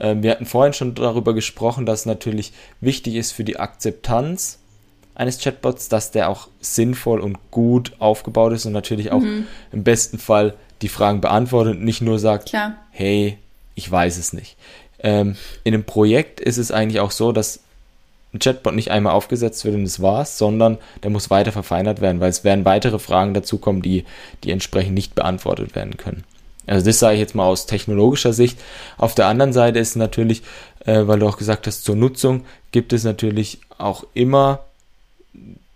Ähm, 0.00 0.22
wir 0.22 0.32
hatten 0.32 0.46
vorhin 0.46 0.72
schon 0.72 0.94
darüber 0.94 1.34
gesprochen, 1.34 1.86
dass 1.86 2.06
natürlich 2.06 2.52
wichtig 2.80 3.14
ist 3.14 3.32
für 3.32 3.44
die 3.44 3.58
Akzeptanz 3.58 4.58
eines 5.14 5.38
Chatbots, 5.38 5.88
dass 5.88 6.10
der 6.10 6.28
auch 6.28 6.48
sinnvoll 6.60 7.20
und 7.20 7.38
gut 7.50 7.92
aufgebaut 7.98 8.52
ist 8.52 8.66
und 8.66 8.72
natürlich 8.72 9.12
auch 9.12 9.20
mhm. 9.20 9.46
im 9.72 9.84
besten 9.84 10.18
Fall 10.18 10.54
die 10.82 10.88
Fragen 10.88 11.20
beantwortet 11.20 11.76
und 11.76 11.84
nicht 11.84 12.00
nur 12.00 12.18
sagt, 12.18 12.48
Klar. 12.48 12.74
hey, 12.90 13.38
ich 13.74 13.90
weiß 13.90 14.18
es 14.18 14.32
nicht. 14.32 14.56
Ähm, 14.98 15.36
in 15.62 15.74
einem 15.74 15.84
Projekt 15.84 16.40
ist 16.40 16.58
es 16.58 16.70
eigentlich 16.70 17.00
auch 17.00 17.10
so, 17.10 17.32
dass 17.32 17.60
ein 18.32 18.40
Chatbot 18.40 18.74
nicht 18.74 18.90
einmal 18.90 19.12
aufgesetzt 19.12 19.64
wird 19.64 19.76
und 19.76 19.84
das 19.84 20.02
war's, 20.02 20.38
sondern 20.38 20.78
der 21.02 21.10
muss 21.10 21.30
weiter 21.30 21.52
verfeinert 21.52 22.00
werden, 22.00 22.20
weil 22.20 22.30
es 22.30 22.42
werden 22.42 22.64
weitere 22.64 22.98
Fragen 22.98 23.32
dazukommen, 23.32 23.80
die, 23.80 24.04
die 24.42 24.50
entsprechend 24.50 24.94
nicht 24.94 25.14
beantwortet 25.14 25.76
werden 25.76 25.96
können. 25.96 26.24
Also 26.66 26.86
das 26.86 26.98
sage 26.98 27.14
ich 27.14 27.20
jetzt 27.20 27.34
mal 27.34 27.46
aus 27.46 27.66
technologischer 27.66 28.32
Sicht. 28.32 28.58
Auf 28.96 29.14
der 29.14 29.26
anderen 29.26 29.52
Seite 29.52 29.78
ist 29.78 29.96
natürlich, 29.96 30.42
äh, 30.84 31.06
weil 31.06 31.18
du 31.18 31.28
auch 31.28 31.36
gesagt 31.36 31.66
hast, 31.66 31.84
zur 31.84 31.94
Nutzung 31.94 32.44
gibt 32.72 32.92
es 32.92 33.04
natürlich 33.04 33.60
auch 33.78 34.04
immer, 34.14 34.64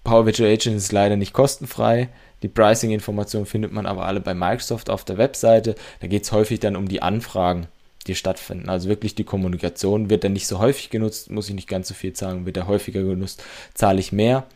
Power 0.04 0.26
Virtual 0.26 0.50
Agent 0.50 0.76
ist 0.76 0.92
leider 0.92 1.16
nicht 1.16 1.32
kostenfrei. 1.32 2.08
Die 2.42 2.48
Pricing-Informationen 2.48 3.46
findet 3.46 3.72
man 3.72 3.86
aber 3.86 4.06
alle 4.06 4.20
bei 4.20 4.34
Microsoft 4.34 4.90
auf 4.90 5.04
der 5.04 5.18
Webseite. 5.18 5.74
Da 6.00 6.06
geht 6.06 6.22
es 6.22 6.32
häufig 6.32 6.60
dann 6.60 6.76
um 6.76 6.88
die 6.88 7.02
Anfragen, 7.02 7.66
die 8.06 8.14
stattfinden. 8.14 8.68
Also 8.68 8.88
wirklich 8.88 9.14
die 9.14 9.24
Kommunikation 9.24 10.08
wird 10.08 10.24
dann 10.24 10.32
nicht 10.34 10.46
so 10.46 10.58
häufig 10.60 10.90
genutzt, 10.90 11.30
muss 11.30 11.48
ich 11.48 11.54
nicht 11.54 11.68
ganz 11.68 11.88
so 11.88 11.94
viel 11.94 12.14
sagen, 12.14 12.46
wird 12.46 12.56
er 12.56 12.68
häufiger 12.68 13.02
genutzt, 13.02 13.42
zahle 13.74 14.00
ich 14.00 14.12
mehr. 14.12 14.46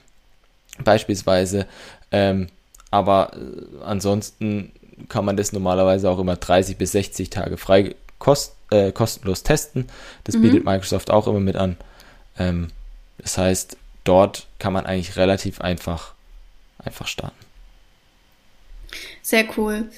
Beispielsweise 0.84 1.66
ähm, 2.12 2.46
aber 2.92 3.32
äh, 3.34 3.84
ansonsten 3.84 4.70
kann 5.08 5.24
man 5.24 5.36
das 5.36 5.52
normalerweise 5.52 6.08
auch 6.08 6.20
immer 6.20 6.36
30 6.36 6.76
bis 6.76 6.92
60 6.92 7.30
Tage 7.30 7.56
frei 7.56 7.96
kost, 8.18 8.54
äh, 8.70 8.92
kostenlos 8.92 9.42
testen. 9.42 9.88
Das 10.22 10.36
mhm. 10.36 10.42
bietet 10.42 10.64
Microsoft 10.64 11.10
auch 11.10 11.26
immer 11.26 11.40
mit 11.40 11.56
an. 11.56 11.76
Ähm, 12.38 12.68
das 13.18 13.38
heißt, 13.38 13.76
dort 14.04 14.46
kann 14.58 14.72
man 14.72 14.86
eigentlich 14.86 15.16
relativ 15.16 15.60
einfach, 15.60 16.14
einfach 16.78 17.06
starten. 17.06 17.36
Sehr 19.22 19.44
cool. 19.56 19.90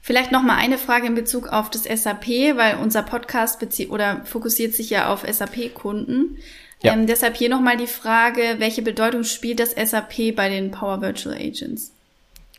Vielleicht 0.00 0.32
noch 0.32 0.42
mal 0.42 0.56
eine 0.56 0.78
Frage 0.78 1.06
in 1.06 1.14
Bezug 1.14 1.48
auf 1.48 1.70
das 1.70 1.84
SAP, 1.84 2.26
weil 2.56 2.76
unser 2.76 3.02
Podcast 3.02 3.60
bezieht 3.60 3.90
oder 3.90 4.22
fokussiert 4.24 4.74
sich 4.74 4.90
ja 4.90 5.12
auf 5.12 5.24
SAP-Kunden. 5.28 6.38
Ja. 6.82 6.92
Ähm, 6.92 7.06
deshalb 7.06 7.36
hier 7.36 7.48
noch 7.48 7.60
mal 7.60 7.76
die 7.76 7.86
Frage, 7.86 8.56
welche 8.58 8.82
Bedeutung 8.82 9.22
spielt 9.22 9.60
das 9.60 9.70
SAP 9.70 10.34
bei 10.34 10.48
den 10.48 10.72
Power 10.72 11.00
Virtual 11.00 11.36
Agents? 11.36 11.92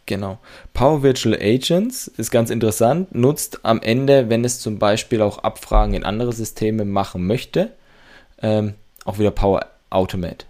Genau. 0.05 0.39
Power 0.73 1.03
Virtual 1.03 1.35
Agents 1.35 2.07
ist 2.07 2.31
ganz 2.31 2.49
interessant, 2.49 3.13
nutzt 3.13 3.59
am 3.63 3.81
Ende, 3.81 4.29
wenn 4.29 4.45
es 4.45 4.59
zum 4.59 4.79
Beispiel 4.79 5.21
auch 5.21 5.39
Abfragen 5.39 5.93
in 5.93 6.05
andere 6.05 6.31
Systeme 6.31 6.85
machen 6.85 7.27
möchte, 7.27 7.73
ähm, 8.41 8.75
auch 9.05 9.19
wieder 9.19 9.31
Power 9.31 9.67
Automate. 9.89 10.45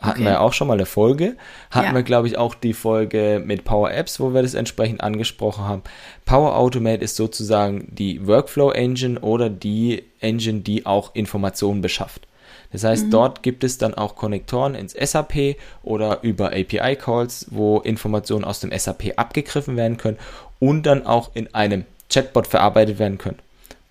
Hatten 0.00 0.20
okay. 0.20 0.24
wir 0.26 0.32
ja 0.32 0.40
auch 0.40 0.52
schon 0.52 0.68
mal 0.68 0.74
eine 0.74 0.86
Folge. 0.86 1.36
Hatten 1.70 1.88
ja. 1.88 1.94
wir, 1.94 2.02
glaube 2.02 2.28
ich, 2.28 2.38
auch 2.38 2.54
die 2.54 2.72
Folge 2.72 3.42
mit 3.44 3.64
Power 3.64 3.90
Apps, 3.90 4.20
wo 4.20 4.32
wir 4.32 4.42
das 4.42 4.54
entsprechend 4.54 5.00
angesprochen 5.00 5.64
haben. 5.64 5.82
Power 6.24 6.56
Automate 6.56 7.02
ist 7.02 7.16
sozusagen 7.16 7.88
die 7.90 8.26
Workflow 8.26 8.70
Engine 8.70 9.18
oder 9.20 9.50
die 9.50 10.04
Engine, 10.20 10.60
die 10.60 10.86
auch 10.86 11.14
Informationen 11.14 11.80
beschafft. 11.80 12.28
Das 12.72 12.84
heißt, 12.84 13.06
mhm. 13.06 13.10
dort 13.10 13.42
gibt 13.42 13.64
es 13.64 13.78
dann 13.78 13.94
auch 13.94 14.14
Konnektoren 14.14 14.74
ins 14.74 14.92
SAP 14.92 15.56
oder 15.82 16.18
über 16.22 16.48
API-Calls, 16.48 17.46
wo 17.50 17.80
Informationen 17.80 18.44
aus 18.44 18.60
dem 18.60 18.76
SAP 18.76 19.14
abgegriffen 19.16 19.76
werden 19.76 19.96
können 19.96 20.18
und 20.58 20.84
dann 20.84 21.06
auch 21.06 21.30
in 21.34 21.54
einem 21.54 21.84
Chatbot 22.10 22.46
verarbeitet 22.46 22.98
werden 22.98 23.18
können. 23.18 23.38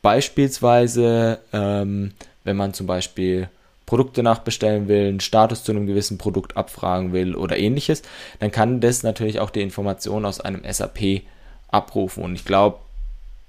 Beispielsweise, 0.02 1.40
ähm, 1.54 2.14
wenn 2.44 2.56
man 2.56 2.74
zum 2.74 2.88
Beispiel 2.88 3.50
Produkte 3.88 4.22
nachbestellen 4.22 4.88
will, 4.88 5.08
einen 5.08 5.22
Status 5.22 5.64
zu 5.64 5.72
einem 5.72 5.88
gewissen 5.88 6.20
Produkt 6.20 6.56
abfragen 6.56 7.14
will 7.14 7.36
oder 7.36 7.58
ähnliches, 7.58 8.04
dann 8.40 8.52
kann 8.52 8.82
das 8.82 9.02
natürlich 9.02 9.40
auch 9.40 9.50
die 9.50 9.62
Informationen 9.62 10.26
aus 10.26 10.42
einem 10.42 10.62
SAP 10.70 11.24
abrufen. 11.70 12.24
Und 12.24 12.36
ich 12.36 12.46
glaube, 12.46 12.80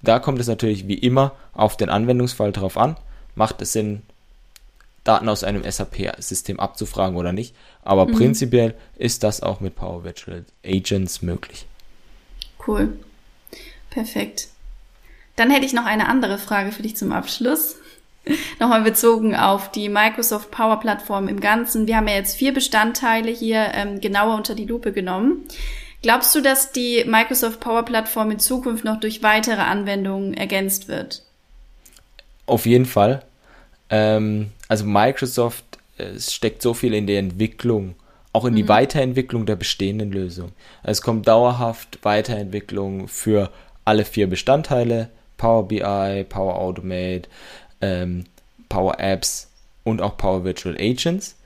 da 0.00 0.20
kommt 0.20 0.40
es 0.40 0.46
natürlich 0.46 0.86
wie 0.86 0.94
immer 0.94 1.32
auf 1.52 1.76
den 1.76 1.90
Anwendungsfall 1.90 2.52
drauf 2.52 2.78
an. 2.78 2.96
Macht 3.34 3.60
es 3.60 3.72
Sinn, 3.72 4.02
Daten 5.02 5.28
aus 5.28 5.42
einem 5.42 5.68
SAP-System 5.68 6.60
abzufragen 6.60 7.16
oder 7.16 7.32
nicht? 7.32 7.54
Aber 7.82 8.06
mhm. 8.06 8.12
prinzipiell 8.12 8.74
ist 8.96 9.24
das 9.24 9.42
auch 9.42 9.58
mit 9.58 9.74
Power 9.74 10.04
Virtual 10.04 10.44
Agents 10.64 11.20
möglich. 11.20 11.66
Cool. 12.64 12.96
Perfekt. 13.90 14.48
Dann 15.34 15.50
hätte 15.50 15.66
ich 15.66 15.72
noch 15.72 15.86
eine 15.86 16.08
andere 16.08 16.38
Frage 16.38 16.70
für 16.70 16.82
dich 16.82 16.96
zum 16.96 17.10
Abschluss. 17.10 17.76
Nochmal 18.60 18.82
bezogen 18.82 19.34
auf 19.34 19.70
die 19.70 19.88
Microsoft 19.88 20.50
Power 20.50 20.80
Plattform 20.80 21.28
im 21.28 21.40
Ganzen. 21.40 21.86
Wir 21.86 21.96
haben 21.96 22.08
ja 22.08 22.14
jetzt 22.14 22.36
vier 22.36 22.52
Bestandteile 22.52 23.30
hier 23.30 23.70
ähm, 23.74 24.00
genauer 24.00 24.36
unter 24.36 24.54
die 24.54 24.66
Lupe 24.66 24.92
genommen. 24.92 25.44
Glaubst 26.02 26.34
du, 26.34 26.40
dass 26.40 26.72
die 26.72 27.04
Microsoft 27.06 27.60
Power 27.60 27.84
Plattform 27.84 28.30
in 28.30 28.38
Zukunft 28.38 28.84
noch 28.84 29.00
durch 29.00 29.22
weitere 29.22 29.62
Anwendungen 29.62 30.34
ergänzt 30.34 30.88
wird? 30.88 31.22
Auf 32.46 32.66
jeden 32.66 32.86
Fall. 32.86 33.22
Ähm, 33.90 34.52
also 34.68 34.84
Microsoft 34.84 35.64
es 35.98 36.32
steckt 36.32 36.62
so 36.62 36.74
viel 36.74 36.94
in 36.94 37.06
die 37.06 37.16
Entwicklung, 37.16 37.94
auch 38.32 38.44
in 38.44 38.54
die 38.54 38.62
mhm. 38.62 38.68
Weiterentwicklung 38.68 39.46
der 39.46 39.56
bestehenden 39.56 40.12
Lösung. 40.12 40.52
Es 40.82 41.02
kommt 41.02 41.28
dauerhaft 41.28 41.98
Weiterentwicklung 42.02 43.08
für 43.08 43.50
alle 43.84 44.04
vier 44.04 44.28
Bestandteile, 44.28 45.10
Power 45.36 45.66
BI, 45.66 46.24
Power 46.28 46.56
Automate, 46.56 47.28
ähm, 47.80 48.24
Power 48.68 48.98
Apps 48.98 49.48
und 49.84 50.02
auch 50.02 50.16
Power 50.16 50.44
Virtual 50.44 50.76
Agents. 50.78 51.36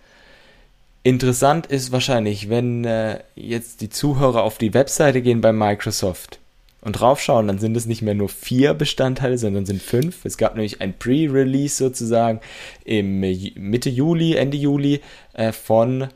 Interessant 1.05 1.67
ist 1.67 1.91
wahrscheinlich, 1.91 2.49
wenn 2.49 2.85
äh, 2.85 3.21
jetzt 3.35 3.81
die 3.81 3.91
Zuhörer 3.91 4.43
auf 4.43 4.59
die 4.59 4.73
Webseite 4.73 5.21
gehen 5.21 5.41
bei 5.41 5.53
Microsoft 5.53 6.39
und 6.81 6.93
draufschauen, 6.93 7.49
dann 7.49 7.59
sind 7.59 7.77
es 7.77 7.87
nicht 7.87 8.03
mehr 8.03 8.15
nur 8.15 8.29
vier 8.29 8.75
Bestandteile, 8.75 9.37
sondern 9.37 9.67
sind 9.67 9.83
fünf. 9.83 10.25
Es 10.25 10.37
gab 10.37 10.55
nämlich 10.55 10.81
ein 10.81 10.97
Pre-Release 10.97 11.77
sozusagen 11.77 12.41
im 12.85 13.21
Mitte 13.21 13.91
Juli, 13.91 14.37
Ende 14.37 14.57
Juli 14.57 15.01
äh, 15.33 15.53
von 15.53 16.09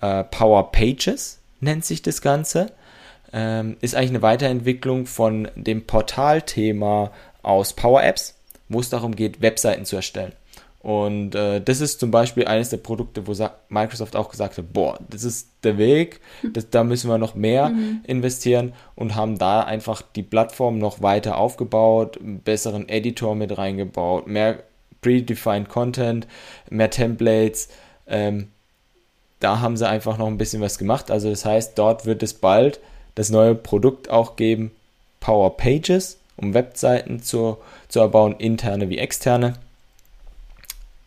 äh, 0.00 0.24
Power 0.24 0.72
Pages, 0.72 1.40
nennt 1.60 1.84
sich 1.84 2.00
das 2.00 2.22
Ganze. 2.22 2.72
Ähm, 3.32 3.76
ist 3.80 3.94
eigentlich 3.94 4.10
eine 4.10 4.22
Weiterentwicklung 4.22 5.06
von 5.06 5.48
dem 5.54 5.86
Portalthema 5.86 7.10
aus 7.42 7.74
Power 7.74 8.02
Apps 8.02 8.33
wo 8.68 8.80
es 8.80 8.90
darum 8.90 9.14
geht, 9.14 9.42
Webseiten 9.42 9.84
zu 9.84 9.96
erstellen. 9.96 10.32
Und 10.84 11.34
äh, 11.34 11.62
das 11.62 11.80
ist 11.80 11.98
zum 11.98 12.10
Beispiel 12.10 12.46
eines 12.46 12.68
der 12.68 12.76
Produkte, 12.76 13.26
wo 13.26 13.34
Microsoft 13.70 14.16
auch 14.16 14.28
gesagt 14.28 14.58
hat, 14.58 14.72
boah, 14.74 14.98
das 15.08 15.24
ist 15.24 15.48
der 15.62 15.78
Weg, 15.78 16.20
das, 16.52 16.68
da 16.68 16.84
müssen 16.84 17.08
wir 17.08 17.16
noch 17.16 17.34
mehr 17.34 17.70
mhm. 17.70 18.02
investieren 18.04 18.74
und 18.94 19.14
haben 19.14 19.38
da 19.38 19.62
einfach 19.62 20.02
die 20.02 20.22
Plattform 20.22 20.76
noch 20.78 21.00
weiter 21.00 21.38
aufgebaut, 21.38 22.20
einen 22.20 22.40
besseren 22.40 22.86
Editor 22.90 23.34
mit 23.34 23.56
reingebaut, 23.56 24.26
mehr 24.26 24.62
predefined 25.00 25.70
Content, 25.70 26.26
mehr 26.68 26.90
Templates. 26.90 27.70
Ähm, 28.06 28.48
da 29.40 29.60
haben 29.60 29.78
sie 29.78 29.88
einfach 29.88 30.18
noch 30.18 30.26
ein 30.26 30.36
bisschen 30.36 30.60
was 30.60 30.76
gemacht. 30.76 31.10
Also 31.10 31.30
das 31.30 31.46
heißt, 31.46 31.78
dort 31.78 32.04
wird 32.04 32.22
es 32.22 32.34
bald 32.34 32.78
das 33.14 33.30
neue 33.30 33.54
Produkt 33.54 34.10
auch 34.10 34.36
geben, 34.36 34.70
Power 35.18 35.56
Pages 35.56 36.18
um 36.36 36.54
Webseiten 36.54 37.22
zu, 37.22 37.58
zu 37.88 38.00
erbauen, 38.00 38.36
interne 38.38 38.88
wie 38.88 38.98
externe. 38.98 39.54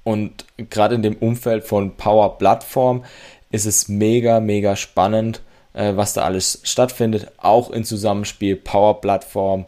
Und 0.03 0.45
gerade 0.57 0.95
in 0.95 1.01
dem 1.01 1.17
Umfeld 1.17 1.65
von 1.65 1.95
Power 1.95 2.37
Plattform 2.37 3.03
ist 3.51 3.65
es 3.65 3.89
mega, 3.89 4.39
mega 4.39 4.75
spannend, 4.75 5.41
äh, 5.73 5.95
was 5.95 6.13
da 6.13 6.23
alles 6.23 6.61
stattfindet. 6.63 7.31
Auch 7.37 7.69
im 7.71 7.83
Zusammenspiel 7.83 8.55
Power 8.55 9.01
Plattform 9.01 9.65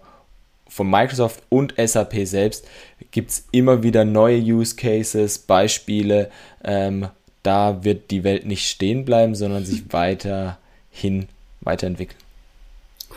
von 0.70 0.90
Microsoft 0.90 1.42
und 1.50 1.74
SAP 1.78 2.26
selbst 2.26 2.66
gibt 3.12 3.32
es 3.32 3.46
immer 3.52 3.84
wieder 3.84 4.06
neue 4.06 4.40
Use 4.40 4.76
Cases, 4.76 5.40
Beispiele. 5.40 6.30
Ähm, 6.64 7.10
da 7.44 7.84
wird 7.84 8.12
die 8.12 8.24
Welt 8.24 8.46
nicht 8.46 8.70
stehen 8.70 9.06
bleiben, 9.06 9.36
sondern 9.36 9.66
sich 9.66 9.84
weiterhin 9.92 11.28
weiterentwickeln. 11.62 12.20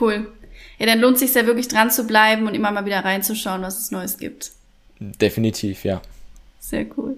Cool. 0.00 0.26
Ja, 0.82 0.86
dann 0.88 0.98
lohnt 0.98 1.14
es 1.14 1.20
sich 1.20 1.32
ja 1.32 1.46
wirklich 1.46 1.68
dran 1.68 1.92
zu 1.92 2.08
bleiben 2.08 2.48
und 2.48 2.54
immer 2.54 2.72
mal 2.72 2.84
wieder 2.84 3.04
reinzuschauen, 3.04 3.62
was 3.62 3.78
es 3.78 3.92
Neues 3.92 4.18
gibt. 4.18 4.50
Definitiv, 4.98 5.84
ja. 5.84 6.02
Sehr 6.58 6.86
cool. 6.96 7.16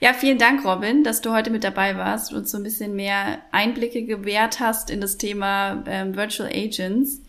Ja, 0.00 0.14
vielen 0.14 0.38
Dank, 0.38 0.64
Robin, 0.64 1.04
dass 1.04 1.20
du 1.20 1.32
heute 1.32 1.50
mit 1.50 1.64
dabei 1.64 1.98
warst 1.98 2.32
und 2.32 2.48
so 2.48 2.56
ein 2.56 2.62
bisschen 2.62 2.96
mehr 2.96 3.40
Einblicke 3.52 4.04
gewährt 4.04 4.58
hast 4.60 4.88
in 4.88 5.02
das 5.02 5.18
Thema 5.18 5.84
ähm, 5.86 6.16
Virtual 6.16 6.48
Agents. 6.48 7.20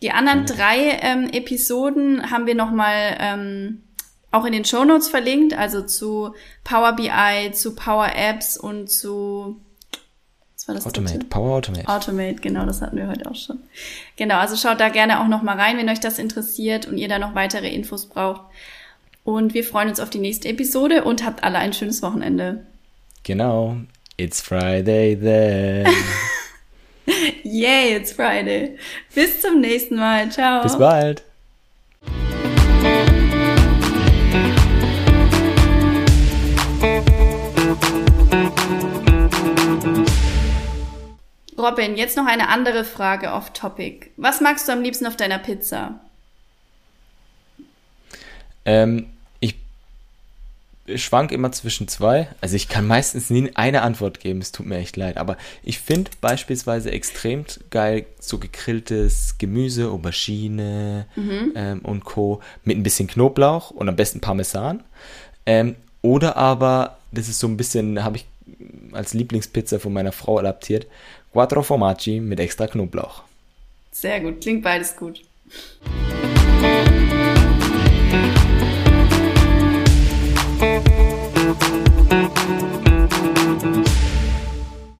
Die 0.00 0.12
anderen 0.12 0.46
drei 0.46 0.98
ähm, 1.02 1.28
Episoden 1.30 2.30
haben 2.30 2.46
wir 2.46 2.54
nochmal 2.54 3.18
ähm, 3.20 3.82
auch 4.30 4.46
in 4.46 4.52
den 4.52 4.64
Show 4.64 4.86
Notes 4.86 5.10
verlinkt, 5.10 5.52
also 5.52 5.82
zu 5.82 6.34
Power 6.64 6.94
BI, 6.94 7.52
zu 7.52 7.74
Power 7.74 8.12
Apps 8.16 8.56
und 8.56 8.88
zu 8.88 9.60
war 10.68 10.74
das 10.74 10.86
Automate, 10.86 11.14
dritte? 11.14 11.26
Power 11.26 11.56
Automate. 11.56 11.88
Automate, 11.88 12.36
genau, 12.36 12.66
das 12.66 12.80
hatten 12.82 12.96
wir 12.96 13.08
heute 13.08 13.30
auch 13.30 13.34
schon. 13.34 13.58
Genau, 14.16 14.38
also 14.38 14.56
schaut 14.56 14.80
da 14.80 14.88
gerne 14.88 15.20
auch 15.20 15.28
noch 15.28 15.42
mal 15.42 15.56
rein, 15.56 15.76
wenn 15.78 15.88
euch 15.88 16.00
das 16.00 16.18
interessiert 16.18 16.86
und 16.86 16.98
ihr 16.98 17.08
da 17.08 17.18
noch 17.18 17.34
weitere 17.34 17.68
Infos 17.68 18.06
braucht. 18.06 18.42
Und 19.24 19.54
wir 19.54 19.64
freuen 19.64 19.88
uns 19.88 20.00
auf 20.00 20.10
die 20.10 20.18
nächste 20.18 20.48
Episode 20.48 21.04
und 21.04 21.24
habt 21.24 21.44
alle 21.44 21.58
ein 21.58 21.72
schönes 21.72 22.02
Wochenende. 22.02 22.64
Genau. 23.22 23.76
It's 24.16 24.40
Friday 24.40 25.16
then. 25.16 25.86
Yay, 27.42 27.96
it's 27.96 28.12
Friday. 28.12 28.76
Bis 29.14 29.40
zum 29.40 29.60
nächsten 29.60 29.96
Mal. 29.96 30.30
Ciao. 30.30 30.62
Bis 30.62 30.76
bald. 30.76 31.22
Robin, 41.60 41.96
jetzt 41.96 42.16
noch 42.16 42.26
eine 42.26 42.48
andere 42.48 42.84
Frage 42.84 43.32
off 43.32 43.52
Topic. 43.52 44.10
Was 44.16 44.40
magst 44.40 44.68
du 44.68 44.72
am 44.72 44.82
liebsten 44.82 45.06
auf 45.06 45.16
deiner 45.16 45.38
Pizza? 45.38 46.00
Ähm, 48.64 49.06
ich 49.40 49.56
schwank 50.96 51.32
immer 51.32 51.52
zwischen 51.52 51.88
zwei. 51.88 52.28
Also 52.40 52.56
ich 52.56 52.68
kann 52.68 52.86
meistens 52.86 53.30
nie 53.30 53.50
eine 53.54 53.82
Antwort 53.82 54.20
geben, 54.20 54.40
es 54.40 54.52
tut 54.52 54.66
mir 54.66 54.78
echt 54.78 54.96
leid. 54.96 55.16
Aber 55.16 55.36
ich 55.62 55.78
finde 55.78 56.10
beispielsweise 56.20 56.90
extrem 56.90 57.44
geil 57.70 58.06
so 58.18 58.38
gegrilltes 58.38 59.36
Gemüse, 59.38 59.88
Aubergine 59.90 61.06
mhm. 61.16 61.52
ähm, 61.54 61.80
und 61.80 62.04
Co. 62.04 62.40
mit 62.64 62.76
ein 62.76 62.82
bisschen 62.82 63.08
Knoblauch 63.08 63.70
und 63.70 63.88
am 63.88 63.96
besten 63.96 64.20
Parmesan. 64.20 64.82
Ähm, 65.46 65.76
oder 66.02 66.36
aber, 66.36 66.98
das 67.12 67.28
ist 67.28 67.38
so 67.38 67.46
ein 67.46 67.56
bisschen, 67.56 68.02
habe 68.02 68.16
ich 68.16 68.26
als 68.92 69.14
Lieblingspizza 69.14 69.78
von 69.78 69.92
meiner 69.92 70.12
Frau 70.12 70.38
adaptiert, 70.38 70.86
Quattro 71.32 71.62
Formaggi 71.62 72.18
mit 72.20 72.40
extra 72.40 72.66
Knoblauch. 72.66 73.22
Sehr 73.92 74.20
gut, 74.20 74.40
klingt 74.40 74.62
beides 74.62 74.96
gut. 74.96 75.22
Musik 80.60 81.09